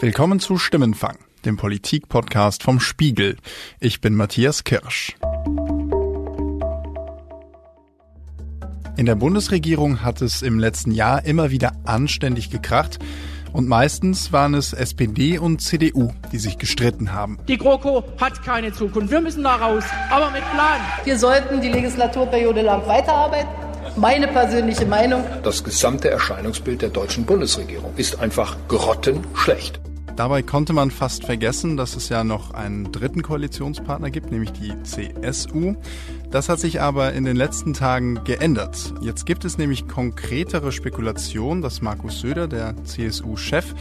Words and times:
Willkommen 0.00 0.40
zu 0.40 0.58
Stimmenfang, 0.58 1.16
dem 1.44 1.56
Politik-Podcast 1.56 2.64
vom 2.64 2.80
Spiegel. 2.80 3.36
Ich 3.78 4.00
bin 4.00 4.16
Matthias 4.16 4.64
Kirsch. 4.64 5.16
In 8.96 9.06
der 9.06 9.14
Bundesregierung 9.14 10.02
hat 10.02 10.20
es 10.20 10.42
im 10.42 10.58
letzten 10.58 10.90
Jahr 10.90 11.24
immer 11.24 11.52
wieder 11.52 11.72
anständig 11.84 12.50
gekracht. 12.50 12.98
Und 13.52 13.68
meistens 13.68 14.32
waren 14.32 14.54
es 14.54 14.72
SPD 14.72 15.38
und 15.38 15.60
CDU, 15.60 16.12
die 16.32 16.38
sich 16.38 16.58
gestritten 16.58 17.12
haben. 17.12 17.38
Die 17.46 17.56
GroKo 17.56 18.02
hat 18.20 18.42
keine 18.42 18.72
Zukunft. 18.72 19.12
Wir 19.12 19.20
müssen 19.20 19.44
da 19.44 19.54
raus, 19.54 19.84
aber 20.10 20.32
mit 20.32 20.42
Plan. 20.50 20.80
Wir 21.04 21.16
sollten 21.16 21.60
die 21.60 21.68
Legislaturperiode 21.68 22.62
lang 22.62 22.84
weiterarbeiten. 22.88 23.63
Meine 23.96 24.26
persönliche 24.26 24.86
Meinung. 24.86 25.24
Das 25.44 25.62
gesamte 25.62 26.10
Erscheinungsbild 26.10 26.82
der 26.82 26.88
deutschen 26.88 27.24
Bundesregierung 27.24 27.92
ist 27.96 28.18
einfach 28.18 28.56
grottenschlecht. 28.66 29.80
Dabei 30.16 30.42
konnte 30.42 30.72
man 30.72 30.90
fast 30.90 31.24
vergessen, 31.24 31.76
dass 31.76 31.94
es 31.94 32.08
ja 32.08 32.24
noch 32.24 32.54
einen 32.54 32.90
dritten 32.90 33.22
Koalitionspartner 33.22 34.10
gibt, 34.10 34.30
nämlich 34.30 34.52
die 34.52 34.72
CSU. 34.82 35.74
Das 36.30 36.48
hat 36.48 36.60
sich 36.60 36.80
aber 36.80 37.12
in 37.12 37.24
den 37.24 37.36
letzten 37.36 37.72
Tagen 37.72 38.22
geändert. 38.24 38.94
Jetzt 39.00 39.26
gibt 39.26 39.44
es 39.44 39.58
nämlich 39.58 39.86
konkretere 39.86 40.72
Spekulationen, 40.72 41.62
dass 41.62 41.80
Markus 41.80 42.20
Söder, 42.20 42.48
der 42.48 42.74
CSU-Chef, 42.84 43.74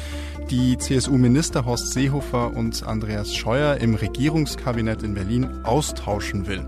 die 0.50 0.78
CSU-Minister 0.78 1.66
Horst 1.66 1.94
Seehofer 1.94 2.56
und 2.56 2.84
Andreas 2.84 3.34
Scheuer 3.34 3.78
im 3.78 3.96
Regierungskabinett 3.96 5.02
in 5.04 5.14
Berlin 5.14 5.64
austauschen 5.64 6.48
will. 6.48 6.66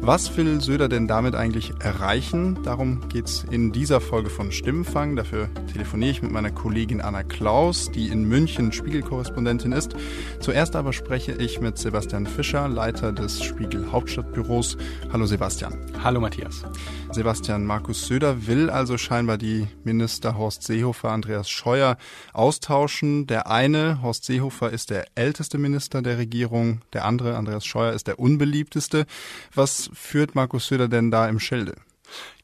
Was 0.00 0.36
will 0.36 0.60
Söder 0.60 0.88
denn 0.88 1.06
damit 1.06 1.34
eigentlich 1.34 1.72
erreichen? 1.80 2.62
Darum 2.62 3.08
geht's 3.08 3.44
in 3.50 3.72
dieser 3.72 4.00
Folge 4.00 4.30
von 4.30 4.52
Stimmenfang. 4.52 5.16
Dafür 5.16 5.50
telefoniere 5.70 6.12
ich 6.12 6.22
mit 6.22 6.30
meiner 6.30 6.50
Kollegin 6.50 7.02
Anna 7.02 7.24
Klaus, 7.24 7.90
die 7.90 8.08
in 8.08 8.24
München 8.24 8.72
Spiegelkorrespondentin 8.72 9.72
ist. 9.72 9.96
Zuerst 10.40 10.76
aber 10.76 10.94
spreche 10.94 11.32
ich 11.32 11.60
mit 11.60 11.76
Sebastian 11.76 12.26
Fischer, 12.26 12.68
Leiter 12.68 13.12
des 13.12 13.42
Spiegel 13.42 13.92
Hauptstadtbüros. 13.92 14.78
Hallo 15.12 15.26
Sebastian. 15.26 15.74
Hallo 16.02 16.20
Matthias. 16.20 16.64
Sebastian 17.10 17.66
Markus 17.66 18.06
Söder 18.06 18.46
will 18.46 18.70
also 18.70 18.96
scheinbar 18.98 19.36
die 19.36 19.66
Minister 19.82 20.38
Horst 20.38 20.62
Seehofer, 20.62 21.10
Andreas 21.10 21.50
Scheuer 21.50 21.98
austauschen. 22.32 23.26
Der 23.26 23.50
eine, 23.50 24.00
Horst 24.00 24.24
Seehofer, 24.24 24.70
ist 24.70 24.90
der 24.90 25.06
älteste 25.16 25.58
Minister 25.58 26.02
der 26.02 26.18
Regierung. 26.18 26.82
Der 26.92 27.04
andere, 27.04 27.36
Andreas 27.36 27.66
Scheuer, 27.66 27.92
ist 27.92 28.06
der 28.06 28.18
unbeliebteste. 28.18 29.04
Was 29.54 29.87
führt 29.92 30.34
Markus 30.34 30.68
Söder 30.68 30.88
denn 30.88 31.10
da 31.10 31.28
im 31.28 31.38
Schilde? 31.38 31.76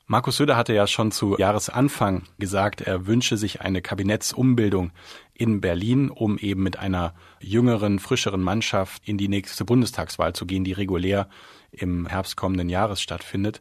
Markus 0.07 0.37
Söder 0.37 0.57
hatte 0.57 0.75
ja 0.75 0.87
schon 0.87 1.13
zu 1.13 1.39
Jahresanfang 1.39 2.25
gesagt, 2.39 2.83
er 2.83 3.07
wünsche 3.07 3.39
sich 3.39 3.63
eine 3.63 3.81
Kabinettsumbildung 3.81 4.93
in 5.33 5.63
Berlin, 5.63 6.11
um 6.11 6.37
eben 6.37 6.63
mit 6.63 6.79
einer 6.79 7.15
jüngeren, 7.41 7.99
frischeren 7.99 8.43
Mannschaft 8.43 9.09
in 9.09 9.17
die 9.17 9.29
nächste 9.29 9.65
Bundestagswahl 9.65 10.35
zu 10.35 10.45
gehen, 10.45 10.63
die 10.63 10.73
regulär 10.73 11.29
im 11.77 12.07
Herbst 12.07 12.37
kommenden 12.37 12.69
Jahres 12.69 13.01
stattfindet. 13.01 13.61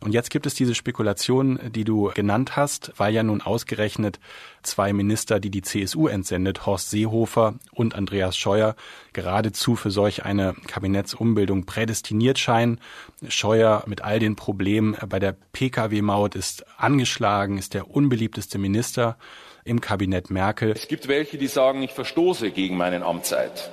Und 0.00 0.12
jetzt 0.12 0.28
gibt 0.28 0.44
es 0.44 0.54
diese 0.54 0.74
Spekulation, 0.74 1.58
die 1.74 1.84
du 1.84 2.10
genannt 2.14 2.56
hast, 2.56 2.92
weil 2.98 3.14
ja 3.14 3.22
nun 3.22 3.40
ausgerechnet 3.40 4.20
zwei 4.62 4.92
Minister, 4.92 5.40
die 5.40 5.48
die 5.48 5.62
CSU 5.62 6.08
entsendet, 6.08 6.66
Horst 6.66 6.90
Seehofer 6.90 7.54
und 7.72 7.94
Andreas 7.94 8.36
Scheuer, 8.36 8.76
geradezu 9.14 9.76
für 9.76 9.90
solch 9.90 10.24
eine 10.24 10.54
Kabinettsumbildung 10.66 11.64
prädestiniert 11.64 12.38
scheinen. 12.38 12.80
Scheuer 13.28 13.82
mit 13.86 14.02
all 14.02 14.18
den 14.18 14.36
Problemen 14.36 14.94
bei 15.08 15.18
der 15.18 15.36
Pkw-Maut 15.52 16.34
ist 16.34 16.66
angeschlagen, 16.76 17.56
ist 17.56 17.72
der 17.72 17.90
unbeliebteste 17.90 18.58
Minister 18.58 19.16
im 19.64 19.80
Kabinett 19.80 20.28
Merkel. 20.28 20.72
Es 20.72 20.88
gibt 20.88 21.08
welche, 21.08 21.38
die 21.38 21.46
sagen, 21.46 21.82
ich 21.82 21.92
verstoße 21.92 22.50
gegen 22.50 22.76
meinen 22.76 23.02
Amtseid. 23.02 23.70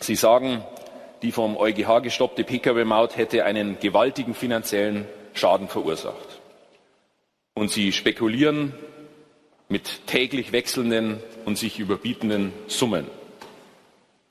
Sie 0.00 0.16
sagen, 0.16 0.64
die 1.22 1.32
vom 1.32 1.56
EuGH 1.56 2.02
gestoppte 2.02 2.44
Pkw-Maut 2.44 3.16
hätte 3.16 3.44
einen 3.44 3.78
gewaltigen 3.80 4.34
finanziellen 4.34 5.06
Schaden 5.32 5.68
verursacht. 5.68 6.40
Und 7.54 7.70
sie 7.70 7.92
spekulieren 7.92 8.74
mit 9.68 10.06
täglich 10.06 10.52
wechselnden 10.52 11.18
und 11.44 11.58
sich 11.58 11.78
überbietenden 11.78 12.52
Summen. 12.68 13.06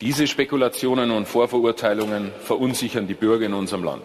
Diese 0.01 0.27
Spekulationen 0.27 1.11
und 1.11 1.27
Vorverurteilungen 1.27 2.31
verunsichern 2.39 3.07
die 3.07 3.13
Bürger 3.13 3.45
in 3.45 3.53
unserem 3.53 3.83
Land. 3.83 4.03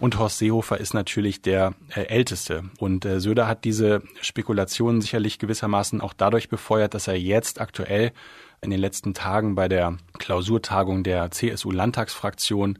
Und 0.00 0.18
Horst 0.18 0.38
Seehofer 0.38 0.78
ist 0.78 0.94
natürlich 0.94 1.42
der 1.42 1.74
äh, 1.94 2.02
Älteste. 2.02 2.64
Und 2.78 3.04
äh, 3.04 3.20
Söder 3.20 3.48
hat 3.48 3.64
diese 3.64 4.02
Spekulationen 4.20 5.00
sicherlich 5.00 5.38
gewissermaßen 5.38 6.00
auch 6.00 6.12
dadurch 6.12 6.48
befeuert, 6.48 6.94
dass 6.94 7.08
er 7.08 7.18
jetzt 7.18 7.60
aktuell 7.60 8.12
in 8.60 8.70
den 8.70 8.80
letzten 8.80 9.14
Tagen 9.14 9.54
bei 9.54 9.68
der 9.68 9.98
Klausurtagung 10.18 11.04
der 11.04 11.30
CSU-Landtagsfraktion 11.30 12.78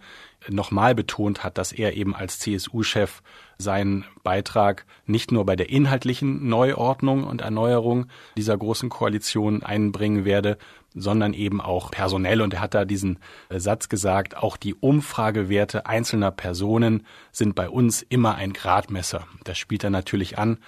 nochmal 0.49 0.95
betont 0.95 1.45
hat, 1.45 1.59
dass 1.59 1.73
er 1.73 1.97
eben 1.97 2.15
als 2.15 2.39
CSU-Chef 2.39 3.23
seinen 3.59 4.05
Beitrag 4.23 4.87
nicht 5.07 5.33
nur 5.33 5.45
bei 5.45 5.57
der 5.57 5.69
inhaltlichen 5.69 6.49
Neuordnung 6.49 7.25
und 7.25 7.41
Erneuerung 7.41 8.07
dieser 8.37 8.57
großen 8.57 8.89
Koalition 8.89 9.63
einbringen 9.63 10.25
werde, 10.25 10.59
sondern 10.95 11.35
eben 11.35 11.61
auch 11.61 11.91
personell. 11.91 12.41
Und 12.41 12.55
er 12.55 12.61
hat 12.61 12.75
da 12.75 12.85
diesen 12.85 13.19
äh, 13.49 13.59
Satz 13.59 13.89
gesagt, 13.89 14.37
auch 14.37 14.57
die 14.57 14.75
Umfragewerte 14.75 15.87
einzelner 15.87 16.31
Personen 16.31 17.05
sind 17.33 17.55
bei 17.55 17.69
uns 17.69 18.03
immer 18.03 18.37
ein 18.37 18.53
Gradmesser. 18.53 19.27
Das 19.45 19.59
spielt 19.59 19.85
er 19.85 19.91
natürlich 19.91 20.39
an 20.39 20.59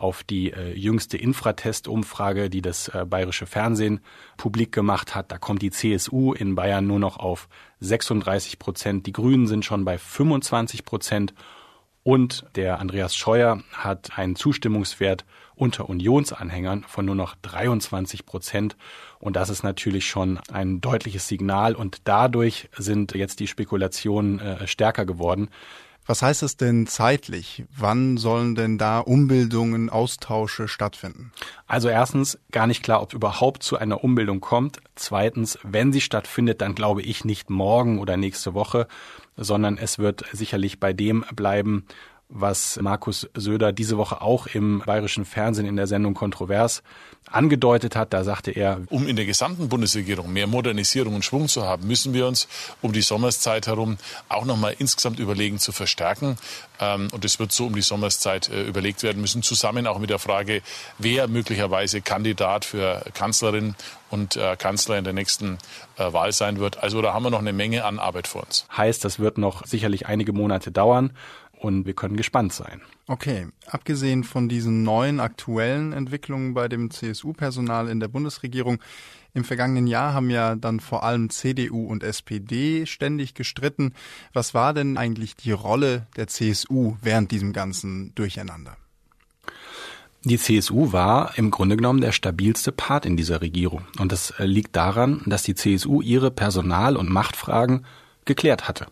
auf 0.00 0.22
die 0.22 0.52
äh, 0.52 0.72
jüngste 0.74 1.18
Infratest-Umfrage, 1.18 2.48
die 2.48 2.62
das 2.62 2.88
äh, 2.88 3.04
bayerische 3.06 3.46
Fernsehen 3.46 4.00
publik 4.36 4.72
gemacht 4.72 5.14
hat. 5.14 5.30
Da 5.30 5.38
kommt 5.38 5.62
die 5.62 5.70
CSU 5.70 6.32
in 6.32 6.54
Bayern 6.54 6.86
nur 6.86 6.98
noch 6.98 7.18
auf 7.18 7.48
36 7.80 8.58
Prozent. 8.58 9.06
Die 9.06 9.12
Grünen 9.12 9.46
sind 9.46 9.64
schon 9.64 9.84
bei 9.84 9.98
25 9.98 10.84
Prozent. 10.84 11.34
Und 12.02 12.46
der 12.54 12.78
Andreas 12.78 13.14
Scheuer 13.14 13.62
hat 13.72 14.18
einen 14.18 14.34
Zustimmungswert 14.34 15.26
unter 15.54 15.90
Unionsanhängern 15.90 16.84
von 16.88 17.04
nur 17.04 17.14
noch 17.14 17.34
23 17.42 18.24
Prozent. 18.24 18.78
Und 19.18 19.36
das 19.36 19.50
ist 19.50 19.62
natürlich 19.62 20.08
schon 20.08 20.40
ein 20.50 20.80
deutliches 20.80 21.28
Signal. 21.28 21.74
Und 21.74 22.08
dadurch 22.08 22.70
sind 22.76 23.14
jetzt 23.14 23.40
die 23.40 23.46
Spekulationen 23.46 24.38
äh, 24.38 24.66
stärker 24.66 25.04
geworden. 25.04 25.50
Was 26.10 26.22
heißt 26.22 26.42
das 26.42 26.56
denn 26.56 26.88
zeitlich? 26.88 27.62
Wann 27.70 28.16
sollen 28.16 28.56
denn 28.56 28.78
da 28.78 28.98
Umbildungen, 28.98 29.88
Austausche 29.90 30.66
stattfinden? 30.66 31.30
Also 31.68 31.88
erstens 31.88 32.36
gar 32.50 32.66
nicht 32.66 32.82
klar, 32.82 33.00
ob 33.00 33.14
überhaupt 33.14 33.62
zu 33.62 33.76
einer 33.76 34.02
Umbildung 34.02 34.40
kommt. 34.40 34.80
Zweitens, 34.96 35.56
wenn 35.62 35.92
sie 35.92 36.00
stattfindet, 36.00 36.62
dann 36.62 36.74
glaube 36.74 37.02
ich 37.02 37.24
nicht 37.24 37.48
morgen 37.48 38.00
oder 38.00 38.16
nächste 38.16 38.54
Woche, 38.54 38.88
sondern 39.36 39.78
es 39.78 40.00
wird 40.00 40.24
sicherlich 40.32 40.80
bei 40.80 40.92
dem 40.92 41.24
bleiben, 41.36 41.86
was 42.30 42.78
Markus 42.80 43.28
Söder 43.34 43.72
diese 43.72 43.98
Woche 43.98 44.22
auch 44.22 44.46
im 44.46 44.82
bayerischen 44.86 45.24
Fernsehen 45.24 45.66
in 45.66 45.76
der 45.76 45.86
Sendung 45.86 46.14
Kontrovers 46.14 46.82
angedeutet 47.30 47.96
hat. 47.96 48.12
Da 48.12 48.24
sagte 48.24 48.50
er, 48.50 48.80
um 48.88 49.06
in 49.06 49.16
der 49.16 49.26
gesamten 49.26 49.68
Bundesregierung 49.68 50.32
mehr 50.32 50.46
Modernisierung 50.46 51.14
und 51.14 51.24
Schwung 51.24 51.48
zu 51.48 51.64
haben, 51.64 51.86
müssen 51.86 52.14
wir 52.14 52.26
uns 52.26 52.48
um 52.80 52.92
die 52.92 53.02
Sommerszeit 53.02 53.66
herum 53.66 53.98
auch 54.28 54.44
nochmal 54.44 54.74
insgesamt 54.78 55.18
überlegen 55.18 55.58
zu 55.58 55.72
verstärken. 55.72 56.36
Ähm, 56.80 57.08
und 57.12 57.24
es 57.24 57.38
wird 57.38 57.52
so 57.52 57.66
um 57.66 57.74
die 57.74 57.82
Sommerszeit 57.82 58.48
äh, 58.48 58.62
überlegt 58.62 59.02
werden 59.02 59.20
müssen, 59.20 59.42
zusammen 59.42 59.86
auch 59.86 59.98
mit 59.98 60.10
der 60.10 60.18
Frage, 60.18 60.62
wer 60.98 61.28
möglicherweise 61.28 62.00
Kandidat 62.00 62.64
für 62.64 63.04
Kanzlerin 63.14 63.74
und 64.10 64.36
äh, 64.36 64.56
Kanzler 64.56 64.98
in 64.98 65.04
der 65.04 65.12
nächsten 65.12 65.58
äh, 65.98 66.12
Wahl 66.12 66.32
sein 66.32 66.58
wird. 66.58 66.82
Also 66.82 67.02
da 67.02 67.12
haben 67.12 67.22
wir 67.22 67.30
noch 67.30 67.38
eine 67.40 67.52
Menge 67.52 67.84
an 67.84 67.98
Arbeit 67.98 68.26
vor 68.26 68.44
uns. 68.44 68.66
Heißt, 68.76 69.04
das 69.04 69.18
wird 69.18 69.38
noch 69.38 69.66
sicherlich 69.66 70.06
einige 70.06 70.32
Monate 70.32 70.72
dauern 70.72 71.12
und 71.60 71.86
wir 71.86 71.94
können 71.94 72.16
gespannt 72.16 72.52
sein. 72.52 72.80
Okay, 73.06 73.48
abgesehen 73.66 74.24
von 74.24 74.48
diesen 74.48 74.82
neuen 74.82 75.20
aktuellen 75.20 75.92
Entwicklungen 75.92 76.54
bei 76.54 76.68
dem 76.68 76.90
CSU-Personal 76.90 77.88
in 77.88 78.00
der 78.00 78.08
Bundesregierung, 78.08 78.80
im 79.32 79.44
vergangenen 79.44 79.86
Jahr 79.86 80.12
haben 80.12 80.30
ja 80.30 80.56
dann 80.56 80.80
vor 80.80 81.04
allem 81.04 81.30
CDU 81.30 81.86
und 81.86 82.02
SPD 82.02 82.86
ständig 82.86 83.34
gestritten. 83.34 83.94
Was 84.32 84.54
war 84.54 84.74
denn 84.74 84.96
eigentlich 84.96 85.36
die 85.36 85.52
Rolle 85.52 86.06
der 86.16 86.26
CSU 86.26 86.96
während 87.00 87.30
diesem 87.30 87.52
ganzen 87.52 88.12
Durcheinander? 88.16 88.76
Die 90.24 90.36
CSU 90.36 90.92
war 90.92 91.38
im 91.38 91.50
Grunde 91.50 91.76
genommen 91.76 92.00
der 92.00 92.12
stabilste 92.12 92.72
Part 92.72 93.06
in 93.06 93.16
dieser 93.16 93.40
Regierung. 93.40 93.86
Und 93.98 94.12
das 94.12 94.32
äh, 94.32 94.44
liegt 94.44 94.76
daran, 94.76 95.22
dass 95.26 95.44
die 95.44 95.54
CSU 95.54 96.02
ihre 96.02 96.30
Personal- 96.30 96.96
und 96.96 97.08
Machtfragen 97.08 97.86
geklärt 98.24 98.68
hatte. 98.68 98.88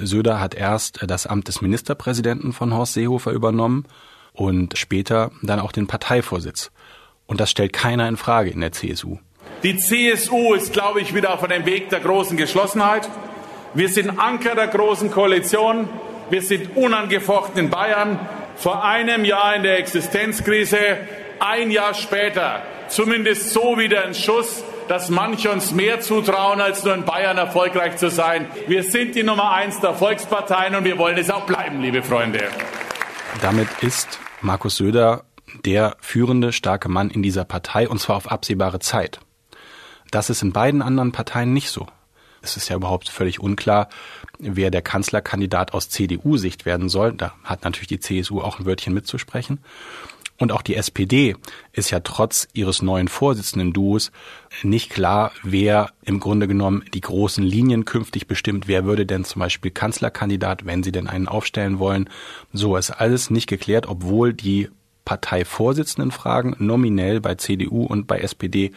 Söder 0.00 0.40
hat 0.40 0.54
erst 0.54 1.00
das 1.06 1.26
Amt 1.26 1.48
des 1.48 1.60
Ministerpräsidenten 1.60 2.52
von 2.52 2.74
Horst 2.74 2.94
Seehofer 2.94 3.32
übernommen 3.32 3.84
und 4.32 4.78
später 4.78 5.30
dann 5.42 5.60
auch 5.60 5.72
den 5.72 5.86
Parteivorsitz. 5.86 6.70
Und 7.26 7.40
das 7.40 7.50
stellt 7.50 7.72
keiner 7.72 8.08
in 8.08 8.16
Frage 8.16 8.50
in 8.50 8.60
der 8.60 8.72
CSU. 8.72 9.18
Die 9.62 9.76
CSU 9.76 10.54
ist, 10.54 10.72
glaube 10.72 11.00
ich, 11.00 11.14
wieder 11.14 11.34
auf 11.34 11.42
einem 11.42 11.66
Weg 11.66 11.90
der 11.90 12.00
großen 12.00 12.36
Geschlossenheit. 12.36 13.08
Wir 13.74 13.88
sind 13.88 14.18
Anker 14.18 14.54
der 14.54 14.68
großen 14.68 15.10
Koalition. 15.10 15.88
Wir 16.30 16.42
sind 16.42 16.76
unangefochten 16.76 17.58
in 17.64 17.70
Bayern. 17.70 18.20
Vor 18.56 18.84
einem 18.84 19.24
Jahr 19.24 19.54
in 19.56 19.62
der 19.62 19.78
Existenzkrise, 19.78 20.78
ein 21.40 21.70
Jahr 21.70 21.94
später 21.94 22.62
zumindest 22.88 23.52
so 23.52 23.78
wieder 23.78 24.04
ein 24.04 24.14
Schuss 24.14 24.64
dass 24.88 25.10
manche 25.10 25.50
uns 25.50 25.72
mehr 25.72 26.00
zutrauen, 26.00 26.60
als 26.60 26.84
nur 26.84 26.94
in 26.94 27.04
Bayern 27.04 27.38
erfolgreich 27.38 27.96
zu 27.96 28.10
sein. 28.10 28.46
Wir 28.66 28.82
sind 28.82 29.14
die 29.14 29.22
Nummer 29.22 29.52
eins 29.52 29.80
der 29.80 29.94
Volksparteien 29.94 30.74
und 30.74 30.84
wir 30.84 30.98
wollen 30.98 31.18
es 31.18 31.30
auch 31.30 31.46
bleiben, 31.46 31.80
liebe 31.80 32.02
Freunde. 32.02 32.44
Damit 33.42 33.68
ist 33.82 34.18
Markus 34.40 34.76
Söder 34.76 35.24
der 35.64 35.96
führende 36.00 36.52
starke 36.52 36.88
Mann 36.88 37.10
in 37.10 37.22
dieser 37.22 37.44
Partei 37.44 37.88
und 37.88 38.00
zwar 38.00 38.16
auf 38.16 38.30
absehbare 38.30 38.80
Zeit. 38.80 39.20
Das 40.10 40.30
ist 40.30 40.42
in 40.42 40.52
beiden 40.52 40.82
anderen 40.82 41.12
Parteien 41.12 41.52
nicht 41.52 41.70
so. 41.70 41.86
Es 42.40 42.56
ist 42.56 42.68
ja 42.68 42.76
überhaupt 42.76 43.08
völlig 43.08 43.40
unklar, 43.40 43.88
wer 44.38 44.70
der 44.70 44.82
Kanzlerkandidat 44.82 45.74
aus 45.74 45.88
CDU-Sicht 45.88 46.66
werden 46.66 46.88
soll. 46.88 47.12
Da 47.12 47.34
hat 47.42 47.64
natürlich 47.64 47.88
die 47.88 48.00
CSU 48.00 48.40
auch 48.40 48.58
ein 48.58 48.66
Wörtchen 48.66 48.94
mitzusprechen. 48.94 49.58
Und 50.38 50.52
auch 50.52 50.62
die 50.62 50.76
SPD 50.76 51.34
ist 51.72 51.90
ja 51.90 52.00
trotz 52.00 52.48
ihres 52.52 52.80
neuen 52.80 53.08
Vorsitzenden-Duos 53.08 54.12
nicht 54.62 54.88
klar, 54.88 55.32
wer 55.42 55.90
im 56.04 56.20
Grunde 56.20 56.46
genommen 56.46 56.84
die 56.94 57.00
großen 57.00 57.42
Linien 57.42 57.84
künftig 57.84 58.28
bestimmt. 58.28 58.68
Wer 58.68 58.84
würde 58.84 59.04
denn 59.04 59.24
zum 59.24 59.40
Beispiel 59.40 59.72
Kanzlerkandidat, 59.72 60.64
wenn 60.64 60.84
sie 60.84 60.92
denn 60.92 61.08
einen 61.08 61.26
aufstellen 61.26 61.80
wollen? 61.80 62.08
So 62.52 62.76
ist 62.76 62.90
alles 62.90 63.30
nicht 63.30 63.48
geklärt, 63.48 63.86
obwohl 63.86 64.32
die 64.32 64.68
Parteivorsitzendenfragen 65.04 66.54
nominell 66.58 67.20
bei 67.20 67.34
CDU 67.34 67.84
und 67.84 68.06
bei 68.06 68.20
SPD 68.20 68.72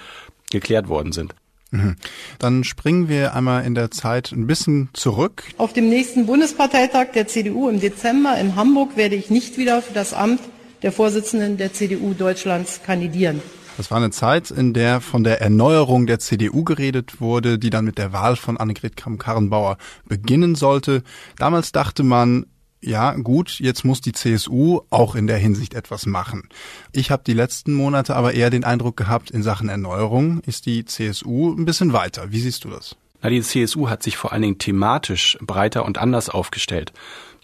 geklärt 0.49 0.87
worden 0.87 1.11
sind. 1.11 1.35
Mhm. 1.71 1.95
Dann 2.39 2.63
springen 2.63 3.07
wir 3.07 3.33
einmal 3.35 3.65
in 3.65 3.75
der 3.75 3.91
Zeit 3.91 4.31
ein 4.31 4.47
bisschen 4.47 4.89
zurück. 4.93 5.43
Auf 5.57 5.73
dem 5.73 5.89
nächsten 5.89 6.25
Bundesparteitag 6.25 7.11
der 7.13 7.27
CDU 7.27 7.69
im 7.69 7.79
Dezember 7.79 8.37
in 8.37 8.55
Hamburg 8.55 8.97
werde 8.97 9.15
ich 9.15 9.29
nicht 9.29 9.57
wieder 9.57 9.81
für 9.81 9.93
das 9.93 10.13
Amt 10.13 10.41
der 10.81 10.91
Vorsitzenden 10.91 11.57
der 11.57 11.73
CDU 11.73 12.13
Deutschlands 12.13 12.81
kandidieren. 12.83 13.41
Das 13.77 13.89
war 13.89 13.97
eine 13.97 14.11
Zeit, 14.11 14.51
in 14.51 14.73
der 14.73 15.01
von 15.01 15.23
der 15.23 15.41
Erneuerung 15.41 16.05
der 16.05 16.19
CDU 16.19 16.63
geredet 16.63 17.21
wurde, 17.21 17.57
die 17.57 17.69
dann 17.69 17.85
mit 17.85 17.97
der 17.97 18.13
Wahl 18.13 18.35
von 18.35 18.57
Annegret 18.57 18.97
Kramp-Karrenbauer 18.97 19.77
beginnen 20.05 20.55
sollte. 20.55 21.03
Damals 21.37 21.71
dachte 21.71 22.03
man, 22.03 22.45
ja 22.81 23.13
gut, 23.13 23.59
jetzt 23.59 23.85
muss 23.85 24.01
die 24.01 24.11
CSU 24.11 24.81
auch 24.89 25.15
in 25.15 25.27
der 25.27 25.37
Hinsicht 25.37 25.73
etwas 25.73 26.05
machen. 26.05 26.49
Ich 26.91 27.11
habe 27.11 27.23
die 27.25 27.33
letzten 27.33 27.73
Monate 27.73 28.15
aber 28.15 28.33
eher 28.33 28.49
den 28.49 28.63
Eindruck 28.63 28.97
gehabt, 28.97 29.31
in 29.31 29.43
Sachen 29.43 29.69
Erneuerung 29.69 30.41
ist 30.41 30.65
die 30.65 30.83
CSU 30.83 31.53
ein 31.53 31.65
bisschen 31.65 31.93
weiter. 31.93 32.31
Wie 32.31 32.39
siehst 32.39 32.63
du 32.65 32.69
das? 32.69 32.95
Na, 33.21 33.29
die 33.29 33.41
CSU 33.41 33.87
hat 33.87 34.01
sich 34.01 34.17
vor 34.17 34.33
allen 34.33 34.41
Dingen 34.41 34.57
thematisch 34.57 35.37
breiter 35.41 35.85
und 35.85 35.99
anders 35.99 36.29
aufgestellt. 36.29 36.91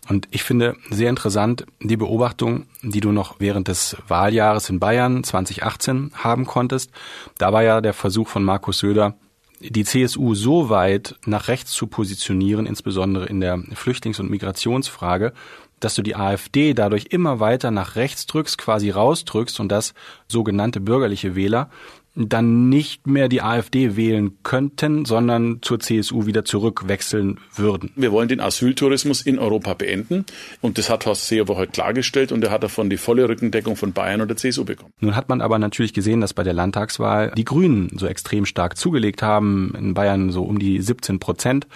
Und 0.08 0.28
ich 0.32 0.44
finde 0.44 0.76
sehr 0.90 1.10
interessant 1.10 1.66
die 1.82 1.98
Beobachtung, 1.98 2.68
die 2.82 3.02
du 3.02 3.12
noch 3.12 3.36
während 3.40 3.68
des 3.68 3.98
Wahljahres 4.08 4.70
in 4.70 4.80
Bayern 4.80 5.24
2018 5.24 6.12
haben 6.16 6.46
konntest. 6.46 6.92
Da 7.38 7.52
war 7.52 7.64
ja 7.64 7.82
der 7.82 7.94
Versuch 7.94 8.28
von 8.28 8.44
Markus 8.44 8.80
Söder, 8.80 9.16
die 9.60 9.84
CSU 9.84 10.36
so 10.36 10.70
weit 10.70 11.16
nach 11.26 11.48
rechts 11.48 11.72
zu 11.72 11.88
positionieren, 11.88 12.66
insbesondere 12.66 13.26
in 13.26 13.42
der 13.42 13.58
Flüchtlings- 13.74 14.20
und 14.20 14.30
Migrationsfrage, 14.30 15.34
dass 15.80 15.96
du 15.96 16.02
die 16.02 16.16
AfD 16.16 16.74
dadurch 16.74 17.08
immer 17.10 17.40
weiter 17.40 17.72
nach 17.72 17.96
rechts 17.96 18.26
drückst, 18.28 18.58
quasi 18.58 18.90
rausdrückst 18.90 19.60
und 19.60 19.70
dass 19.70 19.94
sogenannte 20.28 20.80
bürgerliche 20.80 21.36
Wähler 21.36 21.70
dann 22.18 22.70
nicht 22.70 23.06
mehr 23.06 23.30
die 23.30 23.42
AfD 23.42 23.96
wählen 23.96 24.38
könnten, 24.44 25.06
sondern 25.06 25.60
zur 25.62 25.80
CSU 25.80 26.26
wieder 26.26 26.44
zurückwechseln 26.44 27.40
würden. 27.56 27.92
Wir 27.96 28.12
wollen 28.12 28.28
den 28.28 28.40
Asyltourismus 28.40 29.22
in 29.22 29.38
Europa 29.38 29.76
beenden 29.76 30.26
und 30.62 30.78
das 30.78 30.90
hat 30.90 31.06
Horst 31.06 31.28
Seehofer 31.28 31.56
heute 31.56 31.72
klargestellt 31.72 32.32
und 32.32 32.44
er 32.44 32.50
hat 32.50 32.64
davon 32.64 32.90
die 32.90 32.98
volle 32.98 33.30
Rückendeckung 33.30 33.76
von 33.76 33.94
Bayern 33.94 34.22
und 34.22 34.30
der 34.30 34.38
CSU 34.38 34.66
bekommen. 34.66 34.92
Nun 35.00 35.16
hat 35.16 35.30
man 35.30 35.42
aber 35.42 35.60
natürlich 35.60 35.94
gesehen, 35.94 36.22
dass 36.22 36.34
bei 36.34 36.44
der 36.44 36.54
Landtagswahl 36.54 37.32
die 37.38 37.46
Grünen 37.46 37.92
so 37.98 38.08
extrem 38.08 38.46
stark 38.46 38.78
zugelegt 38.78 39.22
haben, 39.22 39.74
in 39.78 39.94
Bayern 39.94 40.32
so 40.32 40.44
um 40.44 40.58
die 40.58 40.82
17 40.82 41.20
Prozent 41.20 41.68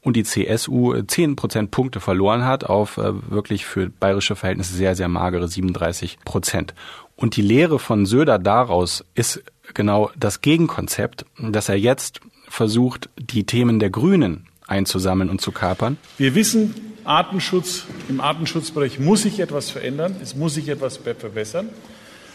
und 0.00 0.14
die 0.14 0.22
CSU 0.22 1.02
10 1.02 1.36
Prozentpunkte 1.36 2.00
verloren 2.00 2.44
hat 2.44 2.64
auf 2.64 2.98
äh, 2.98 3.12
wirklich 3.30 3.66
für 3.66 3.90
bayerische 3.90 4.36
Verhältnisse 4.36 4.74
sehr, 4.74 4.94
sehr 4.94 5.08
magere 5.08 5.48
37 5.48 6.18
Prozent. 6.24 6.74
Und 7.16 7.36
die 7.36 7.42
Lehre 7.42 7.80
von 7.80 8.06
Söder 8.06 8.38
daraus 8.38 9.04
ist 9.14 9.42
genau 9.74 10.10
das 10.16 10.40
Gegenkonzept, 10.40 11.24
dass 11.38 11.68
er 11.68 11.76
jetzt 11.76 12.20
versucht, 12.48 13.08
die 13.18 13.44
Themen 13.44 13.78
der 13.78 13.90
Grünen 13.90 14.46
einzusammeln 14.66 15.30
und 15.30 15.40
zu 15.40 15.52
kapern. 15.52 15.96
Wir 16.18 16.34
wissen, 16.34 16.74
Artenschutz, 17.04 17.84
im 18.08 18.20
Artenschutzbereich 18.20 18.98
muss 18.98 19.22
sich 19.22 19.40
etwas 19.40 19.70
verändern, 19.70 20.16
es 20.22 20.36
muss 20.36 20.54
sich 20.54 20.68
etwas 20.68 20.98
verbessern. 20.98 21.70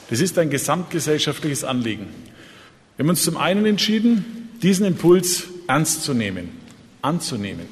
Das 0.10 0.20
ist 0.20 0.38
ein 0.38 0.50
gesamtgesellschaftliches 0.50 1.64
Anliegen. 1.64 2.08
Wir 2.96 3.04
haben 3.04 3.10
uns 3.10 3.24
zum 3.24 3.38
einen 3.38 3.66
entschieden, 3.66 4.50
diesen 4.62 4.86
Impuls 4.86 5.46
ernst 5.68 6.04
zu 6.04 6.14
nehmen, 6.14 6.50
anzunehmen. 7.02 7.68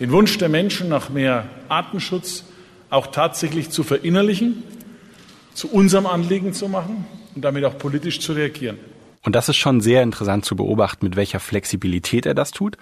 Den 0.00 0.10
Wunsch 0.10 0.38
der 0.38 0.48
Menschen 0.48 0.88
nach 0.88 1.10
mehr 1.10 1.48
Artenschutz 1.68 2.44
auch 2.90 3.08
tatsächlich 3.08 3.70
zu 3.70 3.84
verinnerlichen, 3.84 4.62
zu 5.54 5.68
unserem 5.70 6.06
Anliegen 6.06 6.52
zu 6.52 6.68
machen 6.68 7.06
und 7.34 7.42
damit 7.44 7.64
auch 7.64 7.78
politisch 7.78 8.20
zu 8.20 8.32
reagieren. 8.32 8.78
Und 9.22 9.36
das 9.36 9.48
ist 9.48 9.56
schon 9.56 9.80
sehr 9.80 10.02
interessant 10.02 10.44
zu 10.44 10.56
beobachten, 10.56 11.06
mit 11.06 11.16
welcher 11.16 11.40
Flexibilität 11.40 12.26
er 12.26 12.34
das 12.34 12.50
tut, 12.50 12.76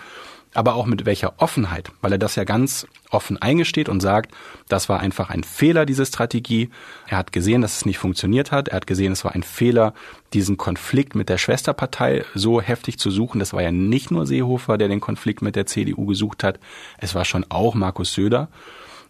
aber 0.53 0.75
auch 0.75 0.87
mit 0.87 1.07
welcher 1.07 1.35
Offenheit, 1.41 1.93
weil 2.01 2.13
er 2.13 2.19
das 2.19 2.35
ja 2.35 2.45
ganz 2.45 2.87
offen 3.11 3.41
eingesteht 3.41 3.89
und 3.89 4.01
sagt, 4.01 4.35
das 4.69 4.89
war 4.89 5.01
einfach 5.01 5.31
ein 5.31 5.45
Fehler, 5.45 5.87
diese 5.87 6.07
Strategie. 6.07 6.71
Er 7.07 7.19
hat 7.19 7.33
gesehen, 7.33 7.63
dass 7.63 7.77
es 7.77 7.87
nicht 7.87 7.99
funktioniert 7.99 8.51
hat. 8.51 8.69
Er 8.69 8.77
hat 8.77 8.87
gesehen, 8.87 9.13
es 9.13 9.25
war 9.25 9.33
ein 9.33 9.43
Fehler, 9.43 9.95
diesen 10.33 10.57
Konflikt 10.57 11.15
mit 11.15 11.29
der 11.29 11.39
Schwesterpartei 11.39 12.25
so 12.35 12.61
heftig 12.61 12.99
zu 12.99 13.11
suchen. 13.11 13.39
Das 13.39 13.53
war 13.53 13.63
ja 13.63 13.71
nicht 13.71 14.11
nur 14.11 14.27
Seehofer, 14.27 14.77
der 14.77 14.89
den 14.89 15.01
Konflikt 15.01 15.43
mit 15.43 15.57
der 15.57 15.67
CDU 15.67 16.07
gesucht 16.07 16.43
hat. 16.43 16.59
Es 16.99 17.15
war 17.15 17.25
schon 17.25 17.47
auch 17.49 17.75
Markus 17.75 18.15
Söder. 18.15 18.49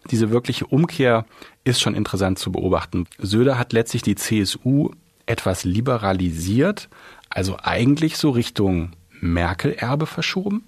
Diese 0.09 0.31
wirkliche 0.31 0.65
Umkehr 0.65 1.25
ist 1.63 1.81
schon 1.81 1.95
interessant 1.95 2.39
zu 2.39 2.51
beobachten. 2.51 3.05
Söder 3.17 3.57
hat 3.57 3.73
letztlich 3.73 4.01
die 4.01 4.15
CSU 4.15 4.91
etwas 5.25 5.63
liberalisiert, 5.63 6.89
also 7.29 7.57
eigentlich 7.61 8.17
so 8.17 8.31
Richtung 8.31 8.91
Merkel-Erbe 9.19 10.05
verschoben. 10.05 10.65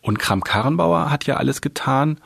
Und 0.00 0.18
Kram-Karrenbauer 0.18 1.10
hat 1.10 1.26
ja 1.26 1.36
alles 1.36 1.60
getan, 1.60 2.20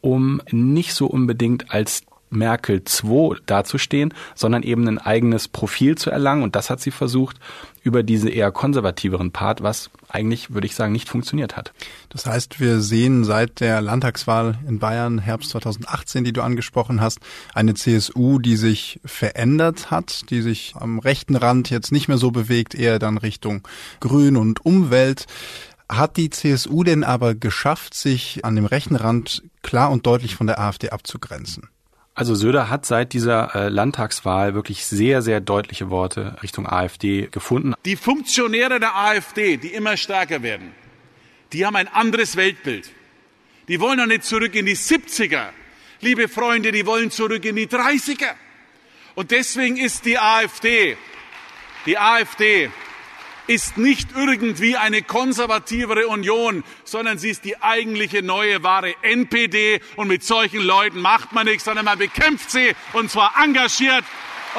um 0.00 0.40
nicht 0.50 0.94
so 0.94 1.06
unbedingt 1.06 1.72
als 1.72 2.02
Merkel 2.30 2.82
II 2.82 3.36
dazustehen, 3.46 4.12
sondern 4.34 4.62
eben 4.62 4.86
ein 4.88 4.98
eigenes 4.98 5.48
Profil 5.48 5.96
zu 5.96 6.10
erlangen. 6.10 6.42
Und 6.42 6.56
das 6.56 6.70
hat 6.70 6.80
sie 6.80 6.90
versucht 6.90 7.38
über 7.82 8.02
diese 8.02 8.28
eher 8.28 8.50
konservativeren 8.50 9.30
Part, 9.30 9.62
was 9.62 9.90
eigentlich, 10.08 10.52
würde 10.52 10.66
ich 10.66 10.74
sagen, 10.74 10.92
nicht 10.92 11.08
funktioniert 11.08 11.56
hat. 11.56 11.72
Das 12.08 12.26
heißt, 12.26 12.58
wir 12.58 12.80
sehen 12.80 13.24
seit 13.24 13.60
der 13.60 13.80
Landtagswahl 13.80 14.58
in 14.66 14.78
Bayern 14.78 15.18
Herbst 15.18 15.50
2018, 15.50 16.24
die 16.24 16.32
du 16.32 16.42
angesprochen 16.42 17.00
hast, 17.00 17.20
eine 17.54 17.74
CSU, 17.74 18.38
die 18.38 18.56
sich 18.56 19.00
verändert 19.04 19.90
hat, 19.90 20.30
die 20.30 20.42
sich 20.42 20.74
am 20.76 20.98
rechten 20.98 21.36
Rand 21.36 21.70
jetzt 21.70 21.92
nicht 21.92 22.08
mehr 22.08 22.18
so 22.18 22.30
bewegt, 22.32 22.74
eher 22.74 22.98
dann 22.98 23.18
Richtung 23.18 23.62
Grün 24.00 24.36
und 24.36 24.64
Umwelt. 24.64 25.26
Hat 25.88 26.16
die 26.16 26.30
CSU 26.30 26.82
denn 26.82 27.04
aber 27.04 27.36
geschafft, 27.36 27.94
sich 27.94 28.44
an 28.44 28.56
dem 28.56 28.64
rechten 28.64 28.96
Rand 28.96 29.44
klar 29.62 29.92
und 29.92 30.06
deutlich 30.06 30.34
von 30.34 30.48
der 30.48 30.58
AfD 30.58 30.90
abzugrenzen? 30.90 31.68
Also 32.16 32.34
Söder 32.34 32.70
hat 32.70 32.86
seit 32.86 33.12
dieser 33.12 33.54
äh, 33.54 33.68
Landtagswahl 33.68 34.54
wirklich 34.54 34.86
sehr, 34.86 35.20
sehr 35.20 35.42
deutliche 35.42 35.90
Worte 35.90 36.34
Richtung 36.42 36.66
AfD 36.66 37.28
gefunden. 37.30 37.74
Die 37.84 37.94
Funktionäre 37.94 38.80
der 38.80 38.96
AfD, 38.96 39.58
die 39.58 39.74
immer 39.74 39.98
stärker 39.98 40.42
werden, 40.42 40.72
die 41.52 41.66
haben 41.66 41.76
ein 41.76 41.88
anderes 41.88 42.36
Weltbild. 42.36 42.90
Die 43.68 43.80
wollen 43.80 43.98
doch 43.98 44.06
nicht 44.06 44.24
zurück 44.24 44.54
in 44.54 44.64
die 44.64 44.76
70er. 44.76 45.50
Liebe 46.00 46.28
Freunde, 46.28 46.72
die 46.72 46.86
wollen 46.86 47.10
zurück 47.10 47.44
in 47.44 47.54
die 47.54 47.66
30er. 47.66 48.32
Und 49.14 49.30
deswegen 49.30 49.76
ist 49.76 50.06
die 50.06 50.18
AfD, 50.18 50.96
die 51.84 51.98
AfD 51.98 52.70
ist 53.46 53.78
nicht 53.78 54.08
irgendwie 54.16 54.76
eine 54.76 55.02
konservativere 55.02 56.08
Union, 56.08 56.64
sondern 56.84 57.18
sie 57.18 57.30
ist 57.30 57.44
die 57.44 57.62
eigentliche 57.62 58.22
neue 58.22 58.62
wahre 58.62 58.94
NPD. 59.02 59.80
Und 59.96 60.08
mit 60.08 60.24
solchen 60.24 60.62
Leuten 60.62 61.00
macht 61.00 61.32
man 61.32 61.46
nichts, 61.46 61.64
sondern 61.64 61.84
man 61.84 61.98
bekämpft 61.98 62.50
sie 62.50 62.72
und 62.92 63.10
zwar 63.10 63.32
engagiert 63.42 64.04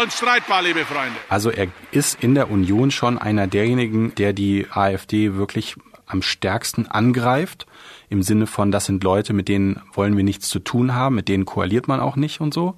und 0.01 0.13
streitbar, 0.13 0.61
liebe 0.61 0.85
Freunde. 0.85 1.15
Also 1.29 1.49
er 1.49 1.67
ist 1.91 2.23
in 2.23 2.35
der 2.35 2.51
Union 2.51 2.91
schon 2.91 3.17
einer 3.17 3.47
derjenigen, 3.47 4.13
der 4.15 4.33
die 4.33 4.67
AfD 4.69 5.33
wirklich 5.33 5.75
am 6.05 6.21
stärksten 6.21 6.87
angreift. 6.87 7.65
Im 8.09 8.23
Sinne 8.23 8.47
von, 8.47 8.71
das 8.71 8.85
sind 8.85 9.03
Leute, 9.03 9.33
mit 9.33 9.49
denen 9.49 9.81
wollen 9.93 10.15
wir 10.15 10.23
nichts 10.23 10.47
zu 10.47 10.59
tun 10.59 10.93
haben, 10.93 11.15
mit 11.15 11.27
denen 11.27 11.45
koaliert 11.45 11.87
man 11.87 11.99
auch 11.99 12.15
nicht 12.15 12.39
und 12.39 12.53
so. 12.53 12.75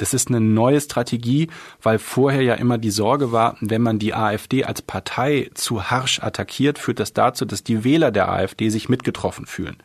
Das 0.00 0.14
ist 0.14 0.28
eine 0.28 0.40
neue 0.40 0.80
Strategie, 0.80 1.48
weil 1.82 1.98
vorher 1.98 2.40
ja 2.40 2.54
immer 2.54 2.78
die 2.78 2.90
Sorge 2.90 3.32
war, 3.32 3.58
wenn 3.60 3.82
man 3.82 3.98
die 3.98 4.14
AfD 4.14 4.64
als 4.64 4.80
Partei 4.80 5.50
zu 5.52 5.90
harsch 5.90 6.22
attackiert, 6.22 6.78
führt 6.78 7.00
das 7.00 7.12
dazu, 7.12 7.44
dass 7.44 7.64
die 7.64 7.84
Wähler 7.84 8.10
der 8.10 8.30
AfD 8.30 8.70
sich 8.70 8.88
mitgetroffen 8.88 9.44
fühlen. 9.44 9.76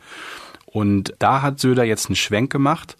Und 0.64 1.12
da 1.18 1.42
hat 1.42 1.60
Söder 1.60 1.84
jetzt 1.84 2.06
einen 2.06 2.16
Schwenk 2.16 2.50
gemacht 2.50 2.96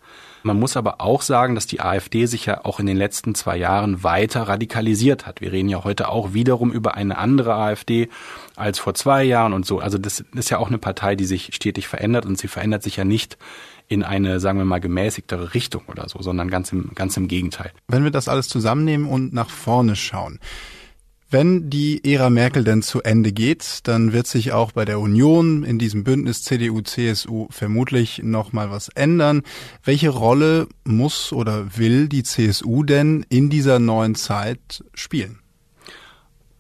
Man 0.46 0.60
muss 0.60 0.76
aber 0.76 1.00
auch 1.00 1.22
sagen, 1.22 1.56
dass 1.56 1.66
die 1.66 1.80
AfD 1.80 2.26
sich 2.26 2.46
ja 2.46 2.64
auch 2.64 2.78
in 2.78 2.86
den 2.86 2.96
letzten 2.96 3.34
zwei 3.34 3.56
Jahren 3.56 4.04
weiter 4.04 4.42
radikalisiert 4.42 5.26
hat. 5.26 5.40
Wir 5.40 5.50
reden 5.50 5.68
ja 5.68 5.82
heute 5.82 6.08
auch 6.08 6.34
wiederum 6.34 6.70
über 6.70 6.94
eine 6.94 7.18
andere 7.18 7.54
AfD 7.54 8.08
als 8.54 8.78
vor 8.78 8.94
zwei 8.94 9.24
Jahren 9.24 9.52
und 9.52 9.66
so. 9.66 9.80
Also 9.80 9.98
das 9.98 10.24
ist 10.36 10.50
ja 10.50 10.58
auch 10.58 10.68
eine 10.68 10.78
Partei, 10.78 11.16
die 11.16 11.24
sich 11.24 11.50
stetig 11.52 11.88
verändert 11.88 12.26
und 12.26 12.38
sie 12.38 12.46
verändert 12.46 12.84
sich 12.84 12.94
ja 12.94 13.04
nicht 13.04 13.38
in 13.88 14.04
eine, 14.04 14.38
sagen 14.38 14.58
wir 14.58 14.64
mal, 14.64 14.78
gemäßigtere 14.78 15.52
Richtung 15.52 15.82
oder 15.88 16.08
so, 16.08 16.22
sondern 16.22 16.48
ganz 16.48 16.70
im, 16.70 16.92
ganz 16.94 17.16
im 17.16 17.26
Gegenteil. 17.26 17.72
Wenn 17.88 18.04
wir 18.04 18.12
das 18.12 18.28
alles 18.28 18.46
zusammennehmen 18.48 19.08
und 19.08 19.32
nach 19.32 19.50
vorne 19.50 19.96
schauen, 19.96 20.38
wenn 21.28 21.70
die 21.70 22.04
Ära 22.04 22.30
Merkel 22.30 22.62
denn 22.62 22.82
zu 22.82 23.02
Ende 23.02 23.32
geht, 23.32 23.80
dann 23.88 24.12
wird 24.12 24.28
sich 24.28 24.52
auch 24.52 24.72
bei 24.72 24.84
der 24.84 25.00
Union 25.00 25.64
in 25.64 25.78
diesem 25.78 26.04
Bündnis 26.04 26.44
CDU-CSU 26.44 27.48
vermutlich 27.50 28.22
noch 28.22 28.52
mal 28.52 28.70
was 28.70 28.88
ändern. 28.90 29.42
Welche 29.82 30.10
Rolle 30.10 30.68
muss 30.84 31.32
oder 31.32 31.76
will 31.76 32.08
die 32.08 32.22
CSU 32.22 32.84
denn 32.84 33.26
in 33.28 33.50
dieser 33.50 33.80
neuen 33.80 34.14
Zeit 34.14 34.84
spielen? 34.94 35.40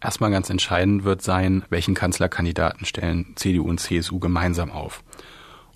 Erstmal 0.00 0.32
ganz 0.32 0.50
entscheidend 0.50 1.04
wird 1.04 1.22
sein, 1.22 1.64
welchen 1.70 1.94
Kanzlerkandidaten 1.94 2.86
stellen 2.86 3.34
CDU 3.36 3.68
und 3.68 3.78
CSU 3.78 4.18
gemeinsam 4.18 4.72
auf. 4.72 5.04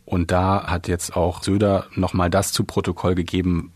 Und 0.04 0.32
da 0.32 0.66
hat 0.66 0.88
jetzt 0.88 1.14
auch 1.16 1.44
Söder 1.44 1.86
nochmal 1.94 2.28
das 2.28 2.52
zu 2.52 2.64
Protokoll 2.64 3.14
gegeben, 3.14 3.72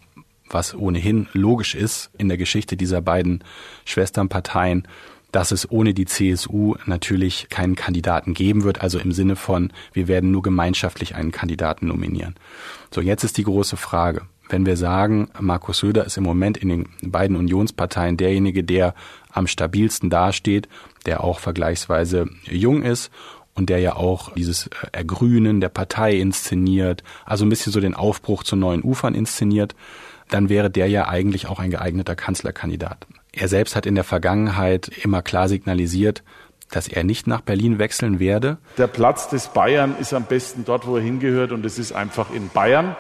was 0.55 0.75
ohnehin 0.75 1.27
logisch 1.33 1.75
ist 1.75 2.11
in 2.17 2.29
der 2.29 2.39
Geschichte 2.39 2.77
dieser 2.77 3.03
beiden 3.03 3.45
Schwesternparteien, 3.85 4.89
dass 5.33 5.51
es 5.51 5.69
ohne 5.69 5.95
die 5.95 6.07
CSU 6.07 6.77
natürlich 6.87 7.49
keinen 7.51 7.75
Kandidaten 7.75 8.35
geben 8.35 8.63
wird, 8.63 8.81
also 8.81 9.01
im 9.01 9.11
Sinne 9.11 9.35
von, 9.35 9.73
wir 9.93 10.07
werden 10.07 10.31
nur 10.31 10.43
gemeinschaftlich 10.43 11.17
einen 11.17 11.33
Kandidaten 11.33 11.89
nominieren. 11.89 12.37
So, 12.93 13.01
jetzt 13.01 13.25
ist 13.25 13.37
die 13.37 13.43
große 13.43 13.77
Frage. 13.77 14.23
Wenn 14.49 14.65
wir 14.65 14.77
sagen, 14.77 15.29
Markus 15.41 15.79
Söder 15.79 16.05
ist 16.05 16.19
im 16.19 16.23
Moment 16.23 16.57
in 16.57 16.69
den 16.69 16.87
beiden 17.03 17.37
Unionsparteien 17.37 18.17
derjenige, 18.17 18.63
der 18.63 18.95
am 19.33 19.49
stabilsten 19.49 20.09
dasteht, 20.09 20.69
der 21.05 21.25
auch 21.25 21.41
vergleichsweise 21.41 22.29
jung 22.45 22.83
ist 22.83 23.11
und 23.55 23.71
der 23.71 23.81
ja 23.81 23.97
auch 23.97 24.33
dieses 24.35 24.71
Ergrünen 24.93 25.61
der 25.61 25.69
Partei 25.69 26.17
inszeniert, 26.17 27.03
also 27.25 27.45
ein 27.45 27.49
bisschen 27.49 27.73
so 27.73 27.81
den 27.81 27.95
Aufbruch 27.95 28.45
zu 28.45 28.55
neuen 28.55 28.83
Ufern 28.83 29.15
inszeniert, 29.15 29.75
dann 30.29 30.49
wäre 30.49 30.71
der 30.71 30.89
ja 30.89 31.09
eigentlich 31.09 31.47
auch 31.47 31.59
ein 31.59 31.71
geeigneter 31.71 32.17
Kanzlerkandidat. 32.17 33.07
Er 33.33 33.49
selbst 33.49 33.77
hat 33.77 33.87
in 33.87 33.95
der 33.95 34.05
Vergangenheit 34.05 34.89
immer 35.03 35.23
klar 35.23 35.49
signalisiert, 35.49 36.23
dass 36.71 36.89
er 36.89 37.05
nicht 37.05 37.27
nach 37.27 37.41
Berlin 37.41 37.79
wechseln 37.79 38.19
werde. 38.19 38.59
Der 38.79 38.87
Platz 38.87 39.29
des 39.29 39.49
Bayern 39.49 39.95
ist 40.01 40.13
am 40.15 40.25
besten 40.25 40.65
dort, 40.65 40.87
wo 40.87 40.97
er 40.97 41.03
hingehört, 41.03 41.53
und 41.53 41.65
das 41.65 41.79
ist 41.79 41.93
einfach 41.93 42.33
in 42.33 42.49
Bayern. 42.49 42.97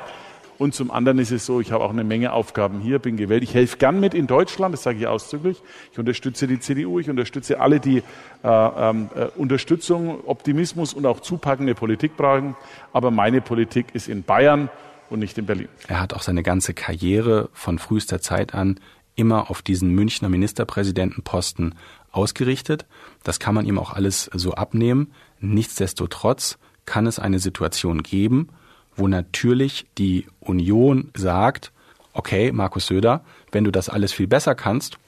Und 0.56 0.74
zum 0.74 0.90
anderen 0.92 1.18
ist 1.18 1.32
es 1.32 1.46
so, 1.46 1.60
ich 1.60 1.72
habe 1.72 1.82
auch 1.82 1.90
eine 1.90 2.04
Menge 2.04 2.32
Aufgaben 2.32 2.80
hier, 2.80 3.00
bin 3.00 3.16
gewählt. 3.16 3.42
Ich 3.42 3.54
helfe 3.54 3.76
gern 3.76 3.98
mit 3.98 4.14
in 4.14 4.28
Deutschland, 4.28 4.72
das 4.72 4.84
sage 4.84 4.98
ich 4.98 5.06
ausdrücklich. 5.06 5.60
Ich 5.92 5.98
unterstütze 5.98 6.46
die 6.46 6.60
CDU, 6.60 7.00
ich 7.00 7.10
unterstütze 7.10 7.60
alle, 7.60 7.80
die 7.80 8.02
äh, 8.44 8.48
äh, 8.48 8.94
Unterstützung, 9.36 10.20
Optimismus 10.26 10.94
und 10.94 11.06
auch 11.06 11.20
zupackende 11.20 11.74
Politik 11.74 12.16
brauchen. 12.16 12.54
Aber 12.92 13.10
meine 13.10 13.40
Politik 13.40 13.86
ist 13.94 14.08
in 14.08 14.22
Bayern 14.22 14.68
und 15.14 15.20
nicht 15.20 15.38
in 15.38 15.46
Berlin. 15.46 15.68
Er 15.88 16.00
hat 16.00 16.12
auch 16.12 16.22
seine 16.22 16.42
ganze 16.42 16.74
Karriere 16.74 17.48
von 17.52 17.78
frühester 17.78 18.20
Zeit 18.20 18.54
an 18.54 18.78
immer 19.16 19.50
auf 19.50 19.62
diesen 19.62 19.90
Münchner 19.90 20.28
Ministerpräsidentenposten 20.28 21.74
ausgerichtet. 22.10 22.84
Das 23.22 23.38
kann 23.40 23.54
man 23.54 23.64
ihm 23.64 23.78
auch 23.78 23.92
alles 23.92 24.30
so 24.34 24.52
abnehmen. 24.52 25.12
Nichtsdestotrotz 25.40 26.58
kann 26.84 27.06
es 27.06 27.18
eine 27.18 27.38
Situation 27.38 28.02
geben, 28.02 28.48
wo 28.96 29.08
natürlich 29.08 29.86
die 29.98 30.26
Union 30.40 31.10
sagt, 31.14 31.72
okay, 32.12 32.52
Markus 32.52 32.86
Söder, 32.86 33.24
wenn 33.52 33.64
du 33.64 33.70
das 33.70 33.88
alles 33.88 34.12
viel 34.12 34.26
besser 34.26 34.54
kannst, 34.54 34.98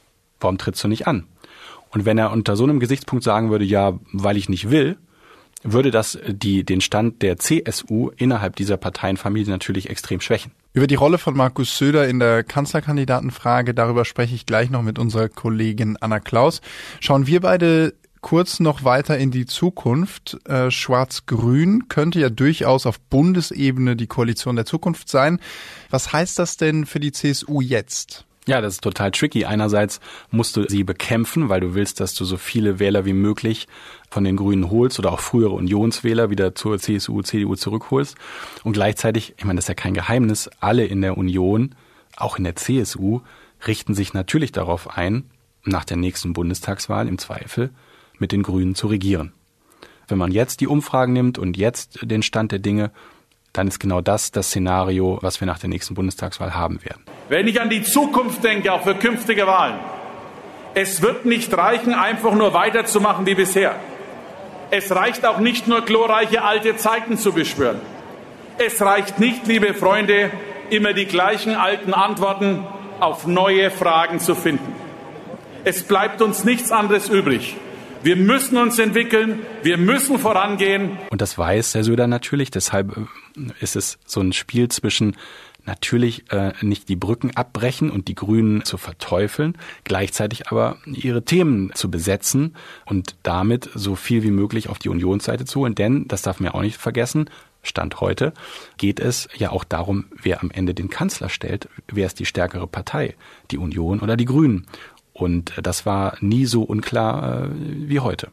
warum 0.40 0.58
trittst 0.58 0.82
du 0.82 0.88
nicht 0.88 1.06
an? 1.06 1.26
Und 1.90 2.04
wenn 2.04 2.18
er 2.18 2.32
unter 2.32 2.56
so 2.56 2.64
einem 2.64 2.80
Gesichtspunkt 2.80 3.25
sagen 3.25 3.50
würde, 3.50 3.64
ja, 3.64 3.98
weil 4.12 4.36
ich 4.36 4.48
nicht 4.48 4.70
will, 4.70 4.98
würde 5.73 5.90
das 5.90 6.18
die, 6.26 6.64
den 6.64 6.80
Stand 6.80 7.23
der 7.23 7.38
CSU 7.38 8.11
innerhalb 8.16 8.56
dieser 8.56 8.76
Parteienfamilie 8.76 9.50
natürlich 9.50 9.90
extrem 9.90 10.20
schwächen. 10.20 10.52
Über 10.73 10.87
die 10.87 10.94
Rolle 10.94 11.18
von 11.18 11.37
Markus 11.37 11.78
Söder 11.78 12.06
in 12.06 12.18
der 12.18 12.44
Kanzlerkandidatenfrage, 12.44 13.73
darüber 13.73 14.04
spreche 14.04 14.35
ich 14.35 14.44
gleich 14.44 14.70
noch 14.70 14.82
mit 14.82 14.99
unserer 14.99 15.28
Kollegin 15.28 15.96
Anna 16.00 16.20
Klaus. 16.20 16.61
Schauen 17.00 17.26
wir 17.26 17.40
beide 17.40 17.94
kurz 18.20 18.61
noch 18.61 18.85
weiter 18.85 19.16
in 19.16 19.30
die 19.30 19.46
Zukunft. 19.46 20.37
Äh, 20.49 20.70
Schwarz-Grün 20.70 21.88
könnte 21.88 22.20
ja 22.20 22.28
durchaus 22.28 22.85
auf 22.85 23.00
Bundesebene 23.00 23.96
die 23.96 24.06
Koalition 24.06 24.56
der 24.56 24.66
Zukunft 24.66 25.08
sein. 25.08 25.40
Was 25.90 26.12
heißt 26.12 26.38
das 26.38 26.56
denn 26.56 26.85
für 26.85 27.00
die 27.00 27.12
CSU 27.12 27.61
jetzt? 27.61 28.25
Ja, 28.48 28.60
das 28.60 28.74
ist 28.74 28.82
total 28.82 29.10
tricky. 29.10 29.44
Einerseits 29.44 30.00
musst 30.30 30.56
du 30.56 30.68
sie 30.68 30.84
bekämpfen, 30.84 31.48
weil 31.48 31.60
du 31.60 31.74
willst, 31.74 31.98
dass 31.98 32.14
du 32.14 32.24
so 32.24 32.36
viele 32.36 32.78
Wähler 32.78 33.04
wie 33.04 33.12
möglich 33.12 33.66
von 34.08 34.22
den 34.22 34.36
Grünen 34.36 34.70
holst 34.70 35.00
oder 35.00 35.12
auch 35.12 35.18
frühere 35.18 35.50
Unionswähler 35.50 36.30
wieder 36.30 36.54
zur 36.54 36.78
CSU, 36.78 37.22
CDU 37.22 37.56
zurückholst. 37.56 38.16
Und 38.62 38.72
gleichzeitig, 38.72 39.34
ich 39.36 39.44
meine, 39.44 39.56
das 39.56 39.64
ist 39.64 39.68
ja 39.68 39.74
kein 39.74 39.94
Geheimnis, 39.94 40.48
alle 40.60 40.86
in 40.86 41.02
der 41.02 41.18
Union, 41.18 41.74
auch 42.16 42.38
in 42.38 42.44
der 42.44 42.54
CSU, 42.54 43.20
richten 43.66 43.94
sich 43.94 44.14
natürlich 44.14 44.52
darauf 44.52 44.96
ein, 44.96 45.24
nach 45.64 45.84
der 45.84 45.96
nächsten 45.96 46.32
Bundestagswahl 46.32 47.08
im 47.08 47.18
Zweifel 47.18 47.70
mit 48.18 48.30
den 48.30 48.44
Grünen 48.44 48.76
zu 48.76 48.86
regieren. 48.86 49.32
Wenn 50.06 50.18
man 50.18 50.30
jetzt 50.30 50.60
die 50.60 50.68
Umfragen 50.68 51.12
nimmt 51.12 51.36
und 51.36 51.56
jetzt 51.56 51.98
den 52.02 52.22
Stand 52.22 52.52
der 52.52 52.60
Dinge, 52.60 52.92
dann 53.56 53.68
ist 53.68 53.78
genau 53.78 54.00
das 54.00 54.30
das 54.30 54.48
Szenario, 54.48 55.18
was 55.22 55.40
wir 55.40 55.46
nach 55.46 55.58
der 55.58 55.68
nächsten 55.68 55.94
Bundestagswahl 55.94 56.54
haben 56.54 56.84
werden. 56.84 57.02
Wenn 57.28 57.46
ich 57.48 57.60
an 57.60 57.70
die 57.70 57.82
Zukunft 57.82 58.44
denke, 58.44 58.72
auch 58.72 58.82
für 58.82 58.94
künftige 58.94 59.46
Wahlen, 59.46 59.78
es 60.75 61.00
wird 61.00 61.25
nicht 61.25 61.56
reichen, 61.56 61.94
einfach 61.94 62.34
nur 62.34 62.52
weiterzumachen 62.52 63.25
wie 63.26 63.34
bisher. 63.34 63.76
Es 64.70 64.94
reicht 64.94 65.25
auch 65.25 65.38
nicht 65.38 65.68
nur 65.68 65.80
glorreiche 65.80 66.42
alte 66.42 66.76
Zeiten 66.76 67.16
zu 67.16 67.32
beschwören. 67.32 67.80
Es 68.58 68.82
reicht 68.82 69.18
nicht, 69.18 69.46
liebe 69.46 69.72
Freunde, 69.75 70.30
immer 70.70 70.92
die 70.92 71.06
gleichen 71.06 71.54
alten 71.54 71.94
Antworten 71.94 72.66
auf 73.00 73.26
neue 73.26 73.70
Fragen 73.70 74.20
zu 74.20 74.34
finden. 74.34 74.75
Es 75.64 75.82
bleibt 75.82 76.20
uns 76.20 76.44
nichts 76.44 76.72
anderes 76.72 77.08
übrig, 77.08 77.56
wir 78.02 78.16
müssen 78.16 78.56
uns 78.56 78.78
entwickeln, 78.78 79.40
wir 79.62 79.78
müssen 79.78 80.18
vorangehen. 80.18 80.98
Und 81.10 81.20
das 81.20 81.36
weiß 81.36 81.74
Herr 81.74 81.84
Söder 81.84 82.06
natürlich, 82.06 82.50
deshalb 82.50 82.96
äh, 82.96 83.00
ist 83.60 83.76
es 83.76 83.98
so 84.06 84.20
ein 84.20 84.32
Spiel 84.32 84.68
zwischen 84.68 85.16
natürlich 85.66 86.30
äh, 86.30 86.52
nicht 86.60 86.88
die 86.88 86.96
Brücken 86.96 87.36
abbrechen 87.36 87.90
und 87.90 88.08
die 88.08 88.14
Grünen 88.14 88.64
zu 88.64 88.78
verteufeln, 88.78 89.58
gleichzeitig 89.84 90.48
aber 90.48 90.78
ihre 90.86 91.24
Themen 91.24 91.72
zu 91.74 91.90
besetzen 91.90 92.54
und 92.84 93.16
damit 93.24 93.68
so 93.74 93.96
viel 93.96 94.22
wie 94.22 94.30
möglich 94.30 94.68
auf 94.68 94.78
die 94.78 94.88
Unionsseite 94.88 95.44
zu 95.44 95.60
holen. 95.60 95.74
Denn, 95.74 96.06
das 96.08 96.22
darf 96.22 96.40
man 96.40 96.52
ja 96.52 96.54
auch 96.54 96.62
nicht 96.62 96.78
vergessen, 96.78 97.28
Stand 97.62 98.00
heute, 98.00 98.32
geht 98.76 99.00
es 99.00 99.28
ja 99.36 99.50
auch 99.50 99.64
darum, 99.64 100.04
wer 100.22 100.40
am 100.40 100.52
Ende 100.52 100.72
den 100.72 100.88
Kanzler 100.88 101.28
stellt. 101.28 101.68
Wer 101.88 102.06
ist 102.06 102.20
die 102.20 102.26
stärkere 102.26 102.68
Partei? 102.68 103.16
Die 103.50 103.58
Union 103.58 103.98
oder 104.00 104.16
die 104.16 104.24
Grünen? 104.24 104.66
Und 105.18 105.54
das 105.62 105.87
war 105.87 106.18
nie 106.20 106.44
so 106.44 106.62
unklar 106.62 107.46
äh, 107.46 107.49
wie 107.54 108.00
heute. 108.00 108.32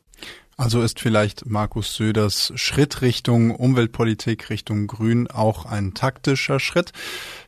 Also 0.58 0.82
ist 0.82 1.00
vielleicht 1.00 1.46
Markus 1.46 1.96
Söders 1.96 2.52
Schritt 2.56 3.02
Richtung 3.02 3.52
Umweltpolitik, 3.56 4.50
Richtung 4.50 4.88
Grün 4.88 5.28
auch 5.32 5.66
ein 5.66 5.94
taktischer 5.94 6.60
Schritt. 6.60 6.92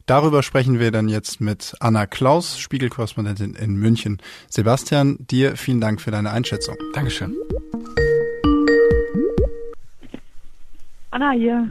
Darüber 0.05 0.41
sprechen 0.41 0.79
wir 0.79 0.91
dann 0.91 1.09
jetzt 1.09 1.41
mit 1.41 1.75
Anna 1.81 2.07
Klaus, 2.07 2.57
Spiegelkorrespondentin 2.57 3.55
in 3.55 3.75
München. 3.75 4.21
Sebastian, 4.49 5.17
dir 5.19 5.57
vielen 5.57 5.81
Dank 5.81 6.01
für 6.01 6.11
deine 6.11 6.31
Einschätzung. 6.31 6.77
Dankeschön. 6.93 7.35
Anna 11.11 11.31
hier. 11.31 11.69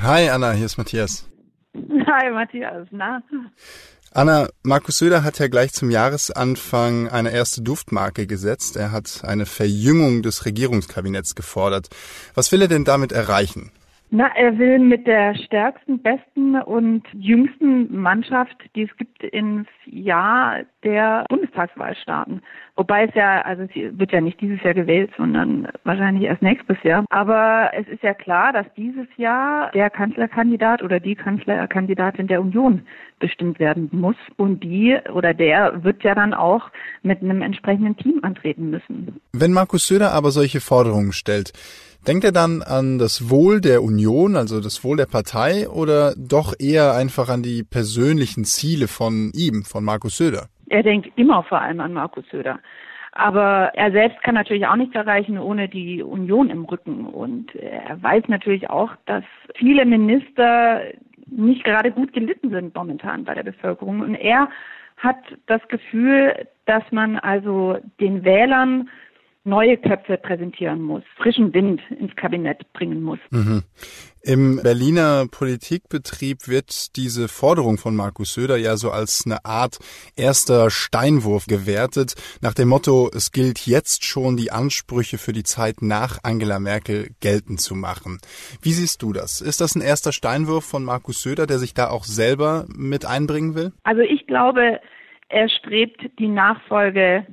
Hi 0.00 0.28
Anna, 0.28 0.52
hier 0.52 0.66
ist 0.66 0.76
Matthias. 0.76 1.28
Hi 1.74 2.30
Matthias, 2.30 2.86
na? 2.90 3.22
Anna, 4.10 4.48
Markus 4.62 4.98
Söder 4.98 5.22
hat 5.22 5.38
ja 5.38 5.48
gleich 5.48 5.72
zum 5.72 5.90
Jahresanfang 5.90 7.08
eine 7.08 7.30
erste 7.30 7.60
Duftmarke 7.60 8.26
gesetzt. 8.26 8.76
Er 8.76 8.90
hat 8.90 9.20
eine 9.22 9.44
Verjüngung 9.44 10.22
des 10.22 10.46
Regierungskabinetts 10.46 11.34
gefordert. 11.34 11.88
Was 12.34 12.50
will 12.50 12.62
er 12.62 12.68
denn 12.68 12.84
damit 12.84 13.12
erreichen? 13.12 13.70
Na, 14.10 14.28
er 14.36 14.58
will 14.58 14.78
mit 14.78 15.06
der 15.06 15.34
stärksten, 15.34 16.00
besten 16.00 16.56
und 16.56 17.02
jüngsten 17.12 17.94
Mannschaft, 17.94 18.56
die 18.74 18.84
es 18.84 18.96
gibt, 18.96 19.22
ins 19.22 19.68
Jahr 19.84 20.60
der 20.82 21.26
Bundestagswahl 21.28 21.94
starten. 21.96 22.40
Wobei 22.76 23.04
es 23.04 23.14
ja, 23.14 23.42
also 23.42 23.64
es 23.64 23.70
wird 23.74 24.12
ja 24.12 24.22
nicht 24.22 24.40
dieses 24.40 24.62
Jahr 24.62 24.72
gewählt, 24.72 25.10
sondern 25.18 25.68
wahrscheinlich 25.84 26.24
erst 26.24 26.40
nächstes 26.40 26.82
Jahr. 26.84 27.04
Aber 27.10 27.70
es 27.74 27.86
ist 27.88 28.02
ja 28.02 28.14
klar, 28.14 28.52
dass 28.52 28.66
dieses 28.76 29.06
Jahr 29.16 29.70
der 29.72 29.90
Kanzlerkandidat 29.90 30.82
oder 30.82 31.00
die 31.00 31.14
Kanzlerkandidatin 31.14 32.28
der 32.28 32.40
Union 32.40 32.86
bestimmt 33.18 33.58
werden 33.58 33.88
muss. 33.92 34.16
Und 34.36 34.62
die 34.64 34.96
oder 35.12 35.34
der 35.34 35.84
wird 35.84 36.02
ja 36.02 36.14
dann 36.14 36.32
auch 36.32 36.70
mit 37.02 37.20
einem 37.20 37.42
entsprechenden 37.42 37.96
Team 37.96 38.20
antreten 38.22 38.70
müssen. 38.70 39.20
Wenn 39.32 39.52
Markus 39.52 39.86
Söder 39.86 40.12
aber 40.12 40.30
solche 40.30 40.60
Forderungen 40.60 41.12
stellt, 41.12 41.52
Denkt 42.08 42.24
er 42.24 42.32
dann 42.32 42.62
an 42.62 42.98
das 42.98 43.28
Wohl 43.28 43.60
der 43.60 43.82
Union, 43.82 44.34
also 44.34 44.62
das 44.62 44.82
Wohl 44.82 44.96
der 44.96 45.04
Partei, 45.04 45.68
oder 45.68 46.14
doch 46.16 46.54
eher 46.58 46.94
einfach 46.94 47.28
an 47.28 47.42
die 47.42 47.62
persönlichen 47.62 48.44
Ziele 48.44 48.88
von 48.88 49.30
ihm, 49.34 49.62
von 49.62 49.84
Markus 49.84 50.16
Söder? 50.16 50.46
Er 50.70 50.82
denkt 50.82 51.10
immer 51.16 51.42
vor 51.42 51.60
allem 51.60 51.80
an 51.80 51.92
Markus 51.92 52.24
Söder. 52.30 52.60
Aber 53.12 53.72
er 53.74 53.92
selbst 53.92 54.22
kann 54.22 54.36
natürlich 54.36 54.66
auch 54.66 54.76
nichts 54.76 54.94
erreichen 54.94 55.36
ohne 55.36 55.68
die 55.68 56.02
Union 56.02 56.48
im 56.48 56.64
Rücken. 56.64 57.04
Und 57.04 57.54
er 57.54 58.02
weiß 58.02 58.24
natürlich 58.28 58.70
auch, 58.70 58.92
dass 59.04 59.24
viele 59.56 59.84
Minister 59.84 60.80
nicht 61.26 61.62
gerade 61.62 61.90
gut 61.90 62.14
gelitten 62.14 62.48
sind 62.48 62.74
momentan 62.74 63.24
bei 63.24 63.34
der 63.34 63.42
Bevölkerung. 63.42 64.00
Und 64.00 64.14
er 64.14 64.48
hat 64.96 65.18
das 65.44 65.60
Gefühl, 65.68 66.48
dass 66.64 66.84
man 66.90 67.18
also 67.18 67.76
den 68.00 68.24
Wählern 68.24 68.88
neue 69.48 69.76
Köpfe 69.76 70.18
präsentieren 70.18 70.82
muss, 70.82 71.02
frischen 71.16 71.52
Wind 71.54 71.80
ins 71.98 72.14
Kabinett 72.16 72.72
bringen 72.72 73.02
muss. 73.02 73.18
Mhm. 73.30 73.62
Im 74.22 74.60
Berliner 74.62 75.26
Politikbetrieb 75.30 76.48
wird 76.48 76.96
diese 76.96 77.28
Forderung 77.28 77.78
von 77.78 77.96
Markus 77.96 78.34
Söder 78.34 78.56
ja 78.56 78.76
so 78.76 78.90
als 78.90 79.22
eine 79.24 79.44
Art 79.44 79.78
erster 80.16 80.70
Steinwurf 80.70 81.46
gewertet, 81.46 82.14
nach 82.42 82.52
dem 82.52 82.68
Motto, 82.68 83.08
es 83.14 83.32
gilt 83.32 83.66
jetzt 83.66 84.04
schon 84.04 84.36
die 84.36 84.50
Ansprüche 84.50 85.18
für 85.18 85.32
die 85.32 85.44
Zeit 85.44 85.76
nach 85.80 86.18
Angela 86.24 86.58
Merkel 86.58 87.10
geltend 87.20 87.60
zu 87.60 87.74
machen. 87.74 88.18
Wie 88.60 88.72
siehst 88.72 89.02
du 89.02 89.12
das? 89.12 89.40
Ist 89.40 89.60
das 89.60 89.76
ein 89.76 89.82
erster 89.82 90.12
Steinwurf 90.12 90.64
von 90.64 90.84
Markus 90.84 91.22
Söder, 91.22 91.46
der 91.46 91.58
sich 91.58 91.72
da 91.72 91.88
auch 91.88 92.04
selber 92.04 92.66
mit 92.76 93.06
einbringen 93.06 93.54
will? 93.54 93.72
Also 93.84 94.02
ich 94.02 94.26
glaube, 94.26 94.80
er 95.28 95.48
strebt 95.48 96.10
die 96.18 96.28
Nachfolge 96.28 97.26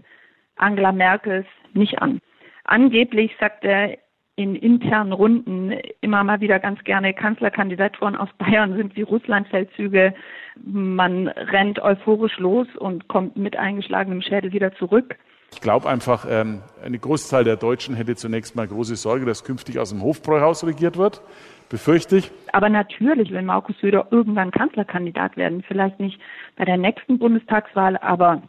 Angela 0.56 0.92
Merkels 0.92 1.48
nicht 1.76 2.02
an. 2.02 2.20
Angeblich 2.64 3.32
sagt 3.40 3.64
er 3.64 3.98
in 4.38 4.56
internen 4.56 5.14
Runden 5.14 5.72
immer 6.02 6.24
mal 6.24 6.42
wieder 6.42 6.60
ganz 6.60 6.84
gerne, 6.84 7.14
Kanzlerkandidaturen 7.14 8.16
aus 8.18 8.30
Bayern 8.38 8.76
sind 8.76 8.96
wie 8.96 9.04
Russlandfeldzüge. 9.04 10.14
Man 10.62 11.28
rennt 11.28 11.80
euphorisch 11.80 12.38
los 12.38 12.68
und 12.78 13.08
kommt 13.08 13.38
mit 13.38 13.56
eingeschlagenem 13.56 14.22
Schädel 14.22 14.52
wieder 14.52 14.74
zurück. 14.76 15.16
Ich 15.54 15.62
glaube 15.62 15.88
einfach, 15.88 16.26
ähm, 16.30 16.62
eine 16.84 17.00
Großteil 17.00 17.46
der 17.46 17.56
Deutschen 17.56 17.96
hätte 17.96 18.16
zunächst 18.16 18.58
mal 18.58 18.68
große 18.68 18.98
Sorge, 18.98 19.26
dass 19.26 19.46
künftig 19.46 19.80
aus 19.80 19.92
dem 19.92 20.02
Hofbräuhaus 20.02 20.66
regiert 20.66 20.98
wird. 20.98 21.22
Befürchte 21.70 22.18
ich. 22.18 22.32
Aber 22.52 22.70
natürlich 22.70 23.32
will 23.32 23.42
Markus 23.42 23.78
Söder 23.80 24.08
irgendwann 24.12 24.52
Kanzlerkandidat 24.52 25.38
werden. 25.38 25.64
Vielleicht 25.68 26.00
nicht 26.00 26.20
bei 26.58 26.66
der 26.66 26.78
nächsten 26.78 27.18
Bundestagswahl, 27.18 27.98
aber 27.98 28.44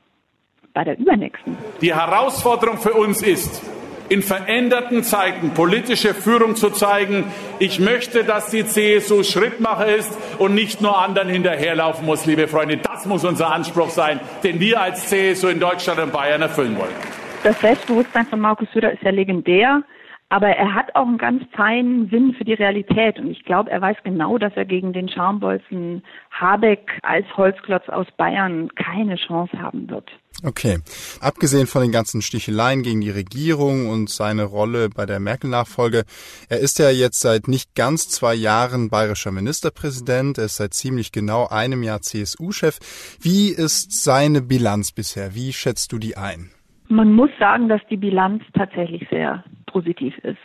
bei 0.77 0.85
der 0.85 0.99
übernächsten. 0.99 1.57
Die 1.81 1.95
Herausforderung 1.95 2.77
für 2.77 2.93
uns 2.93 3.23
ist, 3.23 3.63
in 4.11 4.23
veränderten 4.23 5.03
Zeiten 5.03 5.51
politische 5.51 6.13
Führung 6.13 6.55
zu 6.55 6.69
zeigen. 6.69 7.25
Ich 7.59 7.81
möchte, 7.81 8.25
dass 8.25 8.51
die 8.51 8.67
CSU 8.67 9.23
Schrittmacher 9.23 9.87
ist 9.87 10.17
und 10.39 10.55
nicht 10.55 10.83
nur 10.83 10.99
anderen 10.99 11.31
hinterherlaufen 11.31 12.05
muss, 12.05 12.27
liebe 12.27 12.47
Freunde. 12.47 12.77
Das 12.77 13.07
muss 13.07 13.25
unser 13.25 13.51
Anspruch 13.51 13.89
sein, 13.89 14.21
den 14.45 14.61
wir 14.61 14.81
als 14.81 15.09
CSU 15.09 15.49
in 15.49 15.61
Deutschland 15.61 15.99
und 15.99 16.13
Bayern 16.13 16.43
erfüllen 16.43 16.79
wollen. 16.79 16.95
Das 17.43 17.59
Selbstbewusstsein 17.61 18.27
von 18.27 18.39
Markus 18.39 18.69
Söder 18.75 18.93
ist 18.93 19.03
ja 19.03 19.11
legendär. 19.11 19.83
Aber 20.29 20.49
er 20.49 20.75
hat 20.75 20.95
auch 20.97 21.07
einen 21.07 21.19
ganz 21.19 21.45
feinen 21.53 22.11
Sinn 22.11 22.35
für 22.37 22.45
die 22.45 22.55
Realität. 22.55 23.19
Und 23.19 23.31
ich 23.31 23.45
glaube, 23.45 23.71
er 23.71 23.81
weiß 23.81 23.97
genau, 24.03 24.39
dass 24.39 24.53
er 24.57 24.65
gegen 24.65 24.93
den 24.93 25.09
Schambolzen 25.09 26.03
Habeck 26.33 26.99
als 27.03 27.27
Holzklotz 27.37 27.89
aus 27.89 28.07
Bayern 28.17 28.69
keine 28.75 29.17
Chance 29.17 29.57
haben 29.61 29.89
wird. 29.89 30.11
Okay. 30.43 30.81
Abgesehen 31.21 31.67
von 31.67 31.83
den 31.83 31.93
ganzen 31.93 32.23
Sticheleien 32.23 32.83
gegen 32.83 33.01
die 33.01 33.11
Regierung 33.11 33.89
und 33.89 34.11
seine 34.11 34.45
Rolle 34.45 34.91
bei 34.91 35.07
der 35.07 35.21
Merkel-Nachfolge, 35.21 36.05
er 36.49 36.59
ist 36.59 36.79
ja 36.79 36.91
jetzt 36.91 37.21
seit 37.21 37.49
nicht 37.49 37.75
ganz 37.75 38.09
zwei 38.09 38.35
Jahren 38.35 38.91
bayerischer 38.91 39.33
Ministerpräsident, 39.33 40.39
er 40.39 40.47
ist 40.47 40.57
seit 40.57 40.75
ziemlich 40.75 41.13
genau 41.13 41.47
einem 41.47 41.83
Jahr 41.83 42.03
CSU-Chef. 42.03 42.79
Wie 43.21 43.49
ist 43.49 44.03
seine 44.03 44.43
Bilanz 44.43 44.93
bisher? 44.93 45.35
Wie 45.35 45.53
schätzt 45.53 45.93
du 45.93 45.99
die 45.99 46.17
ein? 46.17 46.51
Man 46.89 47.13
muss 47.13 47.31
sagen, 47.39 47.69
dass 47.69 47.85
die 47.89 47.97
Bilanz 47.97 48.43
tatsächlich 48.53 49.07
sehr 49.09 49.45
positiv 49.67 50.17
ist. 50.19 50.39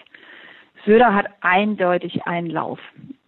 Söder 0.86 1.14
hat 1.14 1.28
eindeutig 1.42 2.26
einen 2.26 2.50
Lauf. 2.50 2.80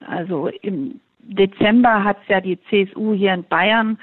Also 0.07 0.47
im 0.61 0.99
Dezember 1.19 2.03
hat 2.03 2.17
es 2.23 2.27
ja 2.27 2.41
die 2.41 2.59
CSU 2.69 3.13
hier 3.13 3.33
in 3.33 3.43
Bayern 3.43 3.99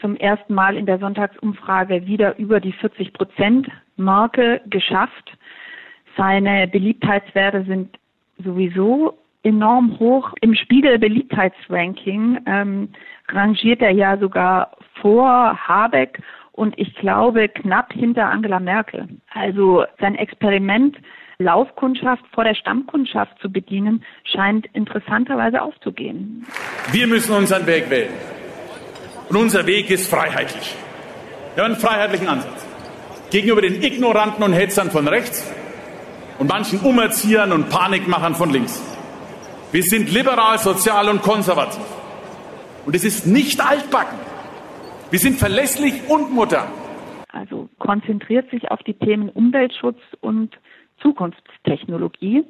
zum 0.00 0.16
ersten 0.16 0.54
Mal 0.54 0.76
in 0.76 0.86
der 0.86 0.98
Sonntagsumfrage 0.98 2.06
wieder 2.06 2.38
über 2.38 2.60
die 2.60 2.72
40 2.72 3.12
Prozent 3.12 3.68
Marke 3.96 4.60
geschafft. 4.66 5.36
Seine 6.16 6.66
Beliebtheitswerte 6.68 7.64
sind 7.64 7.98
sowieso 8.38 9.18
enorm 9.42 9.98
hoch. 9.98 10.32
Im 10.40 10.54
Spiegel 10.54 10.98
Beliebtheitsranking 10.98 12.40
ähm, 12.46 12.88
rangiert 13.28 13.80
er 13.80 13.92
ja 13.92 14.16
sogar 14.18 14.72
vor 15.00 15.56
Habeck 15.66 16.20
und 16.60 16.78
ich 16.78 16.94
glaube 16.96 17.48
knapp 17.48 17.90
hinter 17.90 18.26
Angela 18.26 18.60
Merkel. 18.60 19.08
Also 19.32 19.86
sein 19.98 20.14
Experiment, 20.14 20.94
Laufkundschaft 21.38 22.22
vor 22.34 22.44
der 22.44 22.54
Stammkundschaft 22.54 23.32
zu 23.40 23.50
bedienen, 23.50 24.04
scheint 24.24 24.66
interessanterweise 24.74 25.62
aufzugehen. 25.62 26.46
Wir 26.92 27.06
müssen 27.06 27.34
unseren 27.34 27.66
Weg 27.66 27.88
wählen. 27.88 28.12
Und 29.30 29.36
unser 29.36 29.66
Weg 29.66 29.88
ist 29.88 30.10
freiheitlich. 30.10 30.76
Wir 31.54 31.64
haben 31.64 31.72
einen 31.72 31.80
freiheitlichen 31.80 32.28
Ansatz. 32.28 32.66
Gegenüber 33.30 33.62
den 33.62 33.82
Ignoranten 33.82 34.44
und 34.44 34.52
Hetzern 34.52 34.90
von 34.90 35.08
rechts 35.08 35.50
und 36.38 36.50
manchen 36.50 36.80
Umerziehern 36.80 37.52
und 37.52 37.70
Panikmachern 37.70 38.34
von 38.34 38.50
links. 38.50 38.82
Wir 39.72 39.82
sind 39.82 40.12
liberal, 40.12 40.58
sozial 40.58 41.08
und 41.08 41.22
konservativ. 41.22 41.86
Und 42.84 42.94
es 42.94 43.04
ist 43.04 43.26
nicht 43.26 43.66
altbacken. 43.66 44.29
Wir 45.10 45.18
sind 45.18 45.38
verlässlich 45.38 46.08
und 46.08 46.32
modern. 46.32 46.68
Also 47.32 47.68
konzentriert 47.80 48.48
sich 48.50 48.70
auf 48.70 48.80
die 48.84 48.94
Themen 48.94 49.28
Umweltschutz 49.28 49.98
und 50.20 50.56
Zukunftstechnologie. 51.02 52.44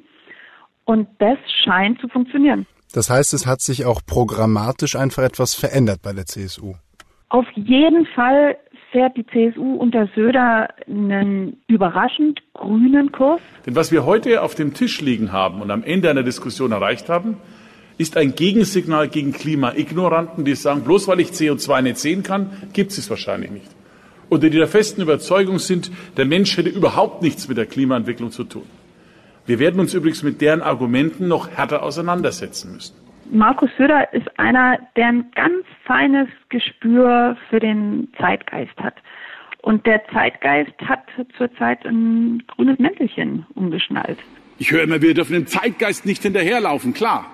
Und 0.85 1.07
das 1.17 1.37
scheint 1.63 1.99
zu 1.99 2.07
funktionieren. 2.07 2.67
Das 2.93 3.09
heißt, 3.09 3.33
es 3.33 3.47
hat 3.47 3.61
sich 3.61 3.85
auch 3.85 4.01
programmatisch 4.05 4.95
einfach 4.95 5.23
etwas 5.23 5.55
verändert 5.55 6.01
bei 6.03 6.13
der 6.13 6.25
CSU. 6.25 6.75
Auf 7.29 7.45
jeden 7.55 8.05
Fall 8.07 8.57
fährt 8.91 9.17
die 9.17 9.25
CSU 9.25 9.75
unter 9.75 10.07
Söder 10.13 10.67
einen 10.85 11.61
überraschend 11.67 12.41
grünen 12.53 13.11
Kurs. 13.11 13.41
Denn 13.65 13.75
was 13.75 13.91
wir 13.91 14.05
heute 14.05 14.43
auf 14.43 14.53
dem 14.53 14.73
Tisch 14.73 15.01
liegen 15.01 15.31
haben 15.31 15.61
und 15.61 15.71
am 15.71 15.83
Ende 15.83 16.09
einer 16.09 16.23
Diskussion 16.23 16.73
erreicht 16.73 17.09
haben, 17.09 17.37
ist 17.97 18.17
ein 18.17 18.35
Gegensignal 18.35 19.07
gegen 19.07 19.33
Klimaignoranten, 19.33 20.45
die 20.45 20.55
sagen, 20.55 20.83
bloß 20.83 21.07
weil 21.07 21.19
ich 21.19 21.29
CO2 21.29 21.81
nicht 21.81 21.97
sehen 21.97 22.23
kann, 22.23 22.51
gibt 22.73 22.91
es 22.91 22.97
es 22.97 23.09
wahrscheinlich 23.09 23.51
nicht. 23.51 23.69
Oder 24.29 24.49
die 24.49 24.57
der 24.57 24.67
festen 24.67 25.01
Überzeugung 25.01 25.59
sind, 25.59 25.91
der 26.15 26.25
Mensch 26.25 26.55
hätte 26.55 26.69
überhaupt 26.69 27.21
nichts 27.21 27.47
mit 27.47 27.57
der 27.57 27.65
Klimaentwicklung 27.65 28.31
zu 28.31 28.45
tun. 28.45 28.63
Wir 29.45 29.59
werden 29.59 29.79
uns 29.79 29.93
übrigens 29.93 30.23
mit 30.23 30.39
deren 30.39 30.61
Argumenten 30.61 31.27
noch 31.27 31.49
härter 31.49 31.83
auseinandersetzen 31.83 32.73
müssen. 32.73 32.95
Markus 33.29 33.69
Söder 33.77 34.13
ist 34.13 34.27
einer, 34.39 34.79
der 34.95 35.07
ein 35.07 35.31
ganz 35.35 35.65
feines 35.85 36.27
Gespür 36.49 37.37
für 37.49 37.59
den 37.59 38.09
Zeitgeist 38.17 38.77
hat. 38.77 38.95
Und 39.61 39.85
der 39.85 40.01
Zeitgeist 40.11 40.73
hat 40.79 41.03
zurzeit 41.37 41.85
ein 41.85 42.43
grünes 42.47 42.79
Mäntelchen 42.79 43.45
umgeschnallt. 43.55 44.17
Ich 44.57 44.71
höre 44.71 44.83
immer, 44.83 45.01
wir 45.01 45.13
dürfen 45.13 45.33
dem 45.33 45.47
Zeitgeist 45.47 46.05
nicht 46.05 46.23
hinterherlaufen, 46.23 46.93
klar. 46.93 47.25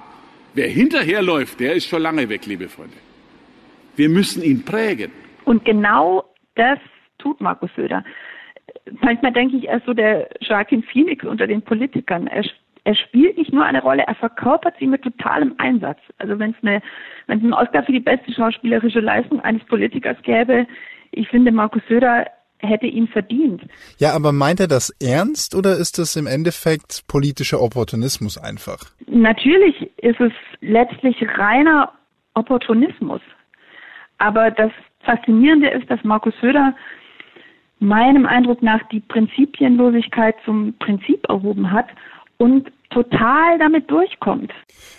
Wer 0.58 0.70
hinterherläuft, 0.70 1.60
der 1.60 1.76
ist 1.76 1.88
schon 1.88 2.02
lange 2.02 2.28
weg, 2.30 2.48
liebe 2.48 2.68
Freunde. 2.68 2.98
Wir 3.96 4.10
müssen 4.10 4.42
ihn 4.42 4.66
prägen. 4.66 5.12
Und 5.46 5.64
genau 5.66 6.24
das 6.56 6.80
tut 7.20 7.40
Markus 7.40 7.70
Söder. 7.76 8.04
Manchmal 9.02 9.34
denke 9.34 9.58
ich, 9.58 9.68
er 9.68 9.78
ist 9.78 9.86
so 9.86 9.94
der 9.94 10.28
Joaquin 10.42 10.82
Phoenix 10.82 11.24
unter 11.24 11.46
den 11.46 11.62
Politikern. 11.62 12.26
Er, 12.26 12.44
er 12.86 12.96
spielt 12.96 13.38
nicht 13.38 13.54
nur 13.54 13.66
eine 13.66 13.84
Rolle, 13.84 14.02
er 14.08 14.16
verkörpert 14.16 14.74
sie 14.80 14.88
mit 14.88 15.04
totalem 15.04 15.54
Einsatz. 15.60 16.00
Also 16.18 16.40
wenn 16.40 16.56
es 16.60 16.64
es 16.64 16.82
einen 17.28 17.54
Oscar 17.54 17.84
für 17.84 17.92
die 17.92 18.00
beste 18.00 18.34
schauspielerische 18.34 19.00
Leistung 19.00 19.40
eines 19.42 19.64
Politikers 19.66 20.18
gäbe, 20.24 20.66
ich 21.12 21.30
finde, 21.30 21.52
Markus 21.52 21.84
Söder 21.88 22.26
hätte 22.60 22.88
ihn 22.88 23.08
verdient. 23.08 23.62
Ja, 24.00 24.14
aber 24.14 24.32
meint 24.32 24.60
er 24.60 24.68
das 24.68 24.90
ernst 25.02 25.56
oder 25.56 25.78
ist 25.78 26.00
das 26.00 26.16
im 26.16 26.28
Endeffekt 26.28 27.04
politischer 27.08 27.62
Opportunismus 27.62 28.38
einfach? 28.38 28.78
Natürlich 29.08 29.90
ist 29.98 30.20
es 30.20 30.34
letztlich 30.62 31.16
reiner 31.38 31.92
Opportunismus. 32.34 33.22
Aber 34.18 34.52
das 34.52 34.72
Faszinierende 35.02 35.70
ist, 35.70 35.90
dass 35.90 36.04
Markus 36.04 36.34
Söder 36.42 36.76
meinem 37.80 38.26
Eindruck 38.26 38.64
nach 38.64 38.82
die 38.90 39.02
Prinzipienlosigkeit 39.02 40.36
zum 40.46 40.74
Prinzip 40.80 41.28
erhoben 41.30 41.72
hat 41.72 41.88
und 42.38 42.72
total 42.98 43.60
damit 43.60 43.90
durchkommt. 43.92 44.52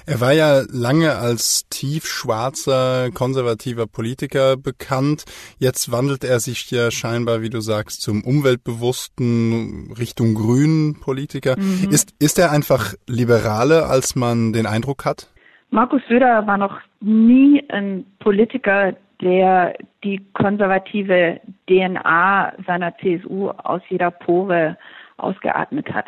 Er 0.07 0.21
war 0.21 0.33
ja 0.33 0.63
lange 0.73 1.17
als 1.17 1.69
tiefschwarzer, 1.69 3.11
konservativer 3.13 3.87
Politiker 3.87 4.57
bekannt. 4.57 5.25
Jetzt 5.59 5.91
wandelt 5.91 6.23
er 6.23 6.39
sich 6.39 6.71
ja 6.71 6.91
scheinbar, 6.91 7.43
wie 7.43 7.51
du 7.51 7.61
sagst, 7.61 8.03
zum 8.03 8.23
umweltbewussten, 8.23 9.93
Richtung 9.99 10.35
grünen 10.35 11.01
Politiker. 11.01 11.57
Mhm. 11.59 11.91
Ist, 11.91 12.15
ist 12.21 12.39
er 12.39 12.53
einfach 12.53 12.95
liberaler, 13.09 13.91
als 13.91 14.15
man 14.15 14.53
den 14.53 14.67
Eindruck 14.67 15.05
hat? 15.05 15.33
Markus 15.71 16.01
Söder 16.09 16.47
war 16.47 16.57
noch 16.57 16.79
nie 17.01 17.65
ein 17.69 18.07
Politiker, 18.21 18.95
der 19.21 19.75
die 20.05 20.25
konservative 20.35 21.41
DNA 21.69 22.53
seiner 22.65 22.97
CSU 22.99 23.51
aus 23.51 23.83
jeder 23.89 24.13
Pore 24.13 24.79
ausgeatmet 25.17 25.93
hat. 25.93 26.07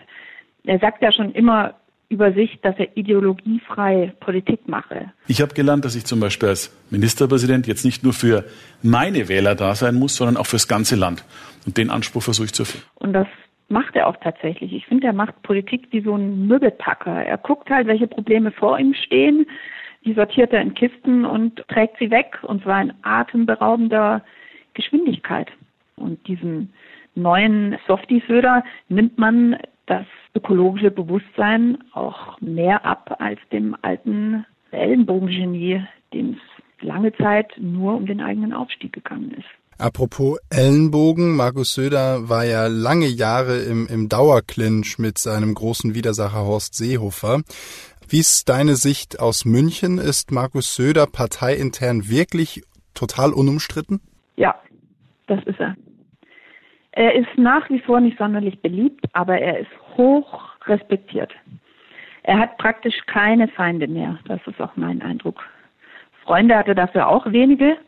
Er 0.64 0.78
sagt 0.78 1.02
ja 1.02 1.10
schon 1.12 1.32
immer 1.32 1.74
über 2.10 2.32
sich, 2.32 2.60
dass 2.60 2.76
er 2.78 2.96
ideologiefrei 2.96 4.12
Politik 4.20 4.68
mache. 4.68 5.12
Ich 5.28 5.40
habe 5.40 5.54
gelernt, 5.54 5.84
dass 5.84 5.94
ich 5.94 6.04
zum 6.04 6.18
Beispiel 6.18 6.48
als 6.48 6.76
Ministerpräsident 6.90 7.68
jetzt 7.68 7.84
nicht 7.84 8.02
nur 8.02 8.12
für 8.12 8.44
meine 8.82 9.28
Wähler 9.28 9.54
da 9.54 9.74
sein 9.76 9.94
muss, 9.94 10.16
sondern 10.16 10.36
auch 10.36 10.46
fürs 10.46 10.66
ganze 10.66 10.96
Land. 10.96 11.24
Und 11.66 11.78
den 11.78 11.88
Anspruch 11.88 12.22
versuche 12.22 12.46
ich 12.46 12.52
zu 12.52 12.64
erfüllen. 12.64 12.84
Und 12.96 13.12
das 13.12 13.28
macht 13.68 13.94
er 13.94 14.08
auch 14.08 14.16
tatsächlich. 14.16 14.72
Ich 14.72 14.86
finde, 14.86 15.06
er 15.06 15.12
macht 15.12 15.40
Politik 15.42 15.86
wie 15.92 16.00
so 16.00 16.16
ein 16.16 16.48
Möbelpacker. 16.48 17.24
Er 17.24 17.38
guckt 17.38 17.70
halt, 17.70 17.86
welche 17.86 18.08
Probleme 18.08 18.50
vor 18.50 18.76
ihm 18.76 18.92
stehen, 18.92 19.46
die 20.04 20.14
sortiert 20.14 20.52
er 20.52 20.62
in 20.62 20.74
Kisten 20.74 21.24
und 21.24 21.64
trägt 21.68 21.98
sie 21.98 22.10
weg, 22.10 22.38
und 22.42 22.64
zwar 22.64 22.82
in 22.82 22.92
atemberaubender 23.02 24.22
Geschwindigkeit. 24.74 25.48
Und 25.94 26.26
diesen 26.26 26.72
neuen 27.14 27.76
Softie-Föder 27.86 28.64
nimmt 28.88 29.18
man 29.18 29.58
das 29.90 30.06
ökologische 30.34 30.92
Bewusstsein 30.92 31.78
auch 31.92 32.40
mehr 32.40 32.84
ab 32.84 33.16
als 33.18 33.40
dem 33.52 33.76
alten 33.82 34.46
Ellenbogengenie, 34.70 35.84
dem 36.14 36.36
es 36.36 36.84
lange 36.86 37.12
Zeit 37.14 37.52
nur 37.58 37.96
um 37.96 38.06
den 38.06 38.20
eigenen 38.20 38.52
Aufstieg 38.52 38.92
gegangen 38.92 39.32
ist. 39.32 39.48
Apropos 39.78 40.38
Ellenbogen, 40.50 41.34
Markus 41.34 41.74
Söder 41.74 42.28
war 42.28 42.44
ja 42.44 42.66
lange 42.68 43.06
Jahre 43.06 43.58
im, 43.60 43.88
im 43.88 44.08
Dauerclinch 44.08 44.98
mit 44.98 45.18
seinem 45.18 45.54
großen 45.54 45.94
Widersacher 45.94 46.44
Horst 46.44 46.74
Seehofer. 46.74 47.40
Wie 48.08 48.18
ist 48.18 48.48
deine 48.48 48.76
Sicht 48.76 49.18
aus 49.18 49.44
München? 49.44 49.98
Ist 49.98 50.30
Markus 50.30 50.76
Söder 50.76 51.06
parteiintern 51.06 52.08
wirklich 52.08 52.62
total 52.94 53.32
unumstritten? 53.32 54.00
Ja, 54.36 54.54
das 55.26 55.42
ist 55.44 55.58
er. 55.58 55.74
Er 57.00 57.14
ist 57.14 57.38
nach 57.38 57.70
wie 57.70 57.80
vor 57.80 57.98
nicht 57.98 58.18
sonderlich 58.18 58.60
beliebt, 58.60 59.06
aber 59.14 59.38
er 59.38 59.60
ist 59.60 59.70
hoch 59.96 60.54
respektiert. 60.66 61.34
Er 62.24 62.38
hat 62.38 62.58
praktisch 62.58 62.94
keine 63.06 63.48
Feinde 63.48 63.88
mehr. 63.88 64.18
Das 64.26 64.38
ist 64.46 64.60
auch 64.60 64.76
mein 64.76 65.00
Eindruck. 65.00 65.42
Freunde 66.24 66.54
hatte 66.54 66.74
dafür 66.74 67.08
auch 67.08 67.24
wenige, 67.32 67.78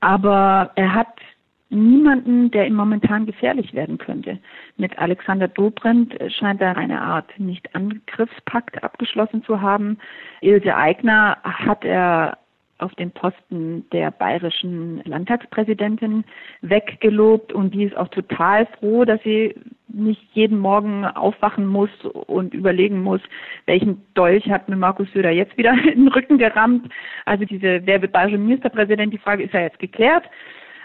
aber 0.00 0.70
er 0.76 0.94
hat 0.94 1.20
niemanden, 1.68 2.50
der 2.50 2.66
ihm 2.66 2.76
momentan 2.76 3.26
gefährlich 3.26 3.74
werden 3.74 3.98
könnte. 3.98 4.38
Mit 4.78 4.98
Alexander 4.98 5.48
Dobrindt 5.48 6.16
scheint 6.32 6.62
er 6.62 6.74
eine 6.78 7.02
Art 7.02 7.38
Nicht-Angriffspakt 7.38 8.82
abgeschlossen 8.82 9.44
zu 9.44 9.60
haben. 9.60 9.98
Ilse 10.40 10.74
Aigner 10.74 11.36
hat 11.42 11.84
er 11.84 12.38
auf 12.78 12.94
den 12.94 13.10
Posten 13.10 13.88
der 13.90 14.10
bayerischen 14.10 15.02
Landtagspräsidentin 15.04 16.24
weggelobt 16.62 17.52
und 17.52 17.74
die 17.74 17.84
ist 17.84 17.96
auch 17.96 18.08
total 18.08 18.66
froh, 18.78 19.04
dass 19.04 19.20
sie 19.22 19.54
nicht 19.88 20.22
jeden 20.32 20.58
Morgen 20.58 21.04
aufwachen 21.04 21.66
muss 21.66 21.90
und 22.04 22.54
überlegen 22.54 23.02
muss, 23.02 23.20
welchen 23.66 24.02
Dolch 24.14 24.48
hat 24.48 24.68
mir 24.68 24.76
Markus 24.76 25.10
Söder 25.12 25.30
jetzt 25.30 25.56
wieder 25.56 25.72
in 25.92 26.04
den 26.04 26.08
Rücken 26.08 26.38
gerammt. 26.38 26.88
Also 27.24 27.44
diese, 27.44 27.80
wer 27.84 28.00
wird 28.00 28.12
bayerische 28.12 28.38
Ministerpräsident, 28.38 29.12
die 29.12 29.18
Frage 29.18 29.44
ist 29.44 29.54
ja 29.54 29.60
jetzt 29.60 29.78
geklärt. 29.78 30.24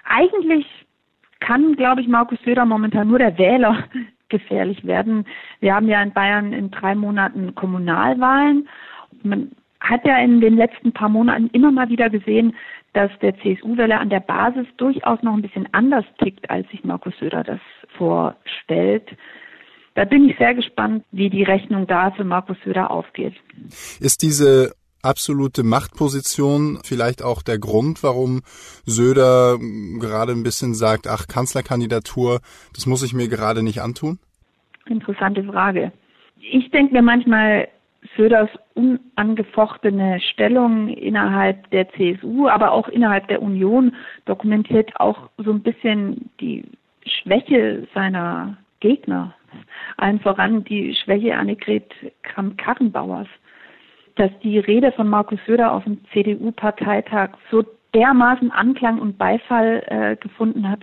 Eigentlich 0.05 0.65
kann, 1.39 1.75
glaube 1.75 2.01
ich, 2.01 2.07
Markus 2.07 2.39
Söder 2.43 2.65
momentan 2.65 3.09
nur 3.09 3.19
der 3.19 3.37
Wähler 3.37 3.83
gefährlich 4.29 4.83
werden. 4.85 5.25
Wir 5.59 5.75
haben 5.75 5.87
ja 5.87 6.01
in 6.01 6.13
Bayern 6.13 6.53
in 6.53 6.71
drei 6.71 6.95
Monaten 6.95 7.53
Kommunalwahlen. 7.53 8.67
Man 9.21 9.51
hat 9.83 10.05
ja 10.05 10.17
in 10.17 10.41
den 10.41 10.55
letzten 10.55 10.93
paar 10.93 11.09
Monaten 11.09 11.49
immer 11.51 11.71
mal 11.71 11.89
wieder 11.89 12.09
gesehen, 12.09 12.55
dass 12.93 13.11
der 13.21 13.35
CSU-Wähler 13.37 13.99
an 13.99 14.09
der 14.09 14.21
Basis 14.21 14.65
durchaus 14.77 15.21
noch 15.21 15.33
ein 15.33 15.41
bisschen 15.41 15.67
anders 15.73 16.05
tickt, 16.19 16.49
als 16.49 16.67
sich 16.69 16.83
Markus 16.83 17.13
Söder 17.19 17.43
das 17.43 17.59
vorstellt. 17.97 19.09
Da 19.95 20.05
bin 20.05 20.27
ich 20.27 20.37
sehr 20.37 20.55
gespannt, 20.55 21.03
wie 21.11 21.29
die 21.29 21.43
Rechnung 21.43 21.85
da 21.85 22.11
für 22.11 22.23
Markus 22.23 22.57
Söder 22.63 22.89
aufgeht. 22.89 23.33
Ist 23.99 24.23
diese 24.23 24.73
absolute 25.01 25.63
Machtposition 25.63 26.79
vielleicht 26.83 27.21
auch 27.21 27.41
der 27.41 27.59
Grund, 27.59 28.03
warum 28.03 28.41
Söder 28.85 29.57
gerade 29.99 30.31
ein 30.31 30.43
bisschen 30.43 30.73
sagt, 30.73 31.07
ach, 31.07 31.27
Kanzlerkandidatur, 31.27 32.39
das 32.73 32.85
muss 32.85 33.03
ich 33.03 33.13
mir 33.13 33.27
gerade 33.27 33.63
nicht 33.63 33.81
antun? 33.81 34.19
Interessante 34.85 35.43
Frage. 35.43 35.91
Ich 36.39 36.71
denke 36.71 36.93
mir 36.93 37.01
manchmal, 37.01 37.67
Söders 38.17 38.49
unangefochtene 38.75 40.19
Stellung 40.19 40.89
innerhalb 40.89 41.69
der 41.71 41.89
CSU, 41.89 42.47
aber 42.47 42.71
auch 42.71 42.87
innerhalb 42.87 43.27
der 43.27 43.41
Union 43.41 43.95
dokumentiert 44.25 44.91
auch 44.99 45.29
so 45.37 45.51
ein 45.51 45.61
bisschen 45.61 46.29
die 46.39 46.63
Schwäche 47.05 47.87
seiner 47.93 48.57
Gegner. 48.79 49.33
Allen 49.97 50.19
voran 50.19 50.63
die 50.63 50.95
Schwäche 50.95 51.35
Annegret 51.35 51.91
Kramp-Karrenbauers. 52.23 53.27
Dass 54.15 54.31
die 54.43 54.59
Rede 54.59 54.91
von 54.91 55.07
Markus 55.07 55.39
Söder 55.47 55.71
auf 55.71 55.83
dem 55.85 56.03
CDU-Parteitag 56.11 57.31
so 57.49 57.63
dermaßen 57.95 58.51
Anklang 58.51 58.99
und 58.99 59.17
Beifall 59.17 59.83
äh, 59.87 60.15
gefunden 60.15 60.69
hat, 60.69 60.81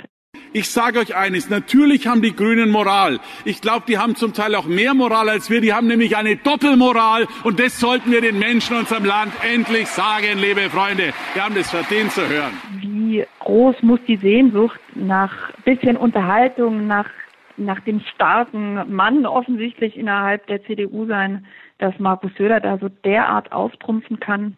ich 0.52 0.68
sage 0.68 0.98
euch 0.98 1.14
eines, 1.14 1.48
natürlich 1.48 2.06
haben 2.06 2.22
die 2.22 2.34
Grünen 2.34 2.70
Moral. 2.70 3.20
Ich 3.44 3.60
glaube, 3.60 3.84
die 3.86 3.98
haben 3.98 4.16
zum 4.16 4.32
Teil 4.32 4.54
auch 4.54 4.66
mehr 4.66 4.94
Moral 4.94 5.28
als 5.28 5.48
wir. 5.48 5.60
Die 5.60 5.72
haben 5.72 5.86
nämlich 5.86 6.16
eine 6.16 6.36
Doppelmoral 6.36 7.28
und 7.44 7.60
das 7.60 7.78
sollten 7.78 8.10
wir 8.10 8.20
den 8.20 8.38
Menschen 8.38 8.74
in 8.74 8.80
unserem 8.80 9.04
Land 9.04 9.32
endlich 9.48 9.86
sagen, 9.86 10.38
liebe 10.38 10.68
Freunde. 10.70 11.12
Wir 11.34 11.44
haben 11.44 11.54
das 11.54 11.70
verdient 11.70 12.10
zu 12.12 12.28
hören. 12.28 12.52
Wie 12.80 13.24
groß 13.38 13.76
muss 13.82 14.00
die 14.08 14.16
Sehnsucht 14.16 14.80
nach 14.94 15.52
bisschen 15.64 15.96
Unterhaltung, 15.96 16.86
nach, 16.86 17.08
nach 17.56 17.80
dem 17.80 18.00
starken 18.12 18.92
Mann 18.92 19.26
offensichtlich 19.26 19.96
innerhalb 19.96 20.46
der 20.48 20.64
CDU 20.64 21.06
sein, 21.06 21.46
dass 21.78 21.96
Markus 21.98 22.32
Söder 22.36 22.60
da 22.60 22.76
so 22.78 22.88
derart 22.88 23.52
auftrumpfen 23.52 24.18
kann. 24.18 24.56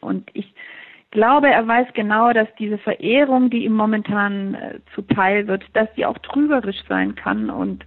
Und 0.00 0.30
ich 0.34 0.52
glaube, 1.12 1.48
er 1.48 1.66
weiß 1.66 1.88
genau, 1.94 2.32
dass 2.32 2.48
diese 2.58 2.78
Verehrung, 2.78 3.50
die 3.50 3.64
ihm 3.64 3.74
momentan 3.74 4.54
äh, 4.54 4.80
zuteil 4.94 5.46
wird, 5.46 5.64
dass 5.74 5.92
die 5.94 6.04
auch 6.04 6.18
trügerisch 6.18 6.82
sein 6.88 7.14
kann 7.14 7.48
und 7.48 7.84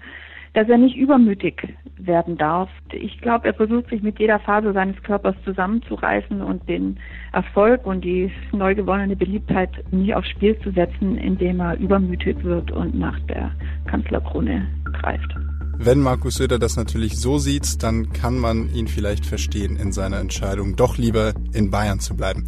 dass 0.53 0.69
er 0.69 0.77
nicht 0.77 0.95
übermütig 0.95 1.75
werden 1.97 2.37
darf. 2.37 2.69
Ich 2.93 3.19
glaube, 3.19 3.47
er 3.47 3.53
versucht 3.53 3.89
sich 3.89 4.01
mit 4.01 4.19
jeder 4.19 4.39
Phase 4.39 4.71
seines 4.71 5.01
Körpers 5.03 5.35
zusammenzureißen 5.43 6.41
und 6.41 6.67
den 6.69 6.97
Erfolg 7.33 7.85
und 7.85 8.05
die 8.05 8.31
neu 8.53 8.73
gewonnene 8.73 9.17
Beliebtheit 9.17 9.71
nicht 9.91 10.15
aufs 10.15 10.29
Spiel 10.29 10.57
zu 10.59 10.71
setzen, 10.71 11.17
indem 11.17 11.59
er 11.59 11.77
übermütig 11.77 12.41
wird 12.43 12.71
und 12.71 12.97
nach 12.97 13.19
der 13.27 13.51
Kanzlerkrone 13.85 14.65
greift. 14.93 15.35
Wenn 15.77 15.99
Markus 15.99 16.35
Söder 16.35 16.57
das 16.57 16.77
natürlich 16.77 17.17
so 17.17 17.37
sieht, 17.37 17.83
dann 17.83 18.11
kann 18.13 18.37
man 18.37 18.73
ihn 18.73 18.87
vielleicht 18.87 19.25
verstehen 19.25 19.75
in 19.75 19.91
seiner 19.91 20.19
Entscheidung, 20.19 20.75
doch 20.75 20.97
lieber 20.97 21.33
in 21.53 21.69
Bayern 21.69 21.99
zu 21.99 22.15
bleiben. 22.15 22.45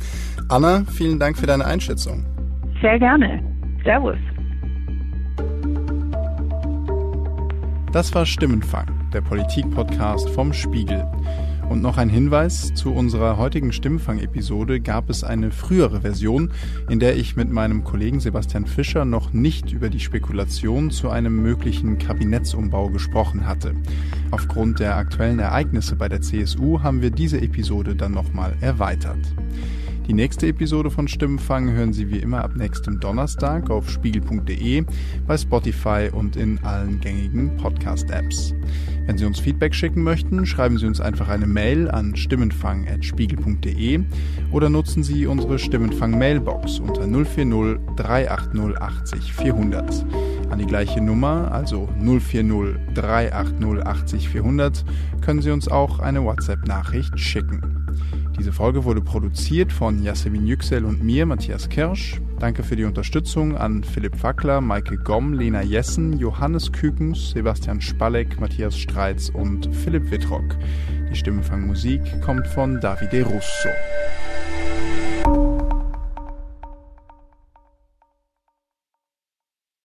Anna, 0.49 0.85
vielen 0.85 1.19
Dank 1.19 1.37
für 1.37 1.45
deine 1.45 1.65
Einschätzung. 1.65 2.25
Sehr 2.81 2.97
gerne. 2.99 3.43
Servus. 3.83 4.17
Das 7.91 8.13
war 8.13 8.25
Stimmenfang, 8.25 8.87
der 9.13 9.21
Politik-Podcast 9.21 10.29
vom 10.29 10.53
Spiegel. 10.53 11.05
Und 11.69 11.81
noch 11.81 11.97
ein 11.97 12.09
Hinweis, 12.09 12.73
zu 12.75 12.93
unserer 12.93 13.37
heutigen 13.37 13.73
Stimmfang-Episode 13.73 14.79
gab 14.79 15.09
es 15.09 15.25
eine 15.25 15.51
frühere 15.51 16.01
Version, 16.01 16.51
in 16.89 16.99
der 16.99 17.17
ich 17.17 17.35
mit 17.35 17.51
meinem 17.51 17.83
Kollegen 17.83 18.21
Sebastian 18.21 18.65
Fischer 18.65 19.03
noch 19.03 19.33
nicht 19.33 19.73
über 19.73 19.89
die 19.89 19.99
Spekulation 19.99 20.91
zu 20.91 21.09
einem 21.09 21.41
möglichen 21.41 21.97
Kabinettsumbau 21.97 22.89
gesprochen 22.89 23.45
hatte. 23.45 23.75
Aufgrund 24.31 24.79
der 24.79 24.95
aktuellen 24.95 25.39
Ereignisse 25.39 25.97
bei 25.97 26.07
der 26.07 26.21
CSU 26.21 26.83
haben 26.83 27.01
wir 27.01 27.11
diese 27.11 27.41
Episode 27.41 27.95
dann 27.95 28.13
nochmal 28.13 28.55
erweitert. 28.61 29.19
Die 30.07 30.13
nächste 30.13 30.47
Episode 30.47 30.89
von 30.89 31.09
Stimmenfang 31.09 31.69
hören 31.69 31.91
Sie 31.91 32.09
wie 32.09 32.19
immer 32.19 32.41
ab 32.41 32.55
nächstem 32.55 32.97
Donnerstag 32.97 33.69
auf 33.69 33.89
spiegel.de, 33.89 34.85
bei 35.27 35.37
Spotify 35.37 36.09
und 36.09 36.37
in 36.37 36.59
allen 36.63 37.01
gängigen 37.01 37.57
Podcast-Apps. 37.57 38.53
Wenn 39.05 39.17
Sie 39.17 39.25
uns 39.25 39.37
Feedback 39.37 39.75
schicken 39.75 40.03
möchten, 40.03 40.45
schreiben 40.45 40.77
Sie 40.77 40.85
uns 40.85 41.01
einfach 41.01 41.27
eine 41.27 41.45
Mail 41.45 41.91
an 41.91 42.15
stimmenfang.spiegel.de 42.15 43.99
oder 44.53 44.69
nutzen 44.69 45.03
Sie 45.03 45.25
unsere 45.25 45.59
Stimmenfang-Mailbox 45.59 46.79
unter 46.79 47.05
040 47.05 47.77
380 47.97 48.81
80 48.81 49.33
400. 49.33 50.05
An 50.49 50.59
die 50.59 50.65
gleiche 50.65 51.01
Nummer, 51.01 51.51
also 51.51 51.89
040 51.99 52.77
380 52.93 53.85
80 53.85 54.29
400, 54.29 54.85
können 55.19 55.41
Sie 55.41 55.51
uns 55.51 55.67
auch 55.67 55.99
eine 55.99 56.23
WhatsApp-Nachricht 56.23 57.19
schicken. 57.19 57.85
Diese 58.39 58.51
Folge 58.51 58.83
wurde 58.83 59.01
produziert 59.01 59.71
von 59.71 60.03
Yasemin 60.03 60.45
Yüksel 60.45 60.85
und 60.85 61.03
mir, 61.03 61.25
Matthias 61.25 61.69
Kirsch. 61.69 62.21
Danke 62.39 62.61
für 62.61 62.75
die 62.75 62.83
Unterstützung 62.83 63.57
an 63.57 63.83
Philipp 63.83 64.21
Wackler, 64.21 64.61
Maike 64.61 64.97
Gomm, 64.97 65.33
Lena 65.33 65.63
Jessen, 65.63 66.19
Johannes 66.19 66.71
Kükens, 66.71 67.31
Sebastian 67.31 67.81
Spalleck, 67.81 68.39
Matthias 68.39 68.77
Streitz 68.77 69.29
und 69.29 69.73
Philipp 69.75 70.11
Wittrock. 70.11 70.55
Die 71.11 71.15
Stimmenfangmusik 71.15 72.21
kommt 72.21 72.47
von 72.47 72.79
Davide 72.79 73.23
Russo. 73.23 73.69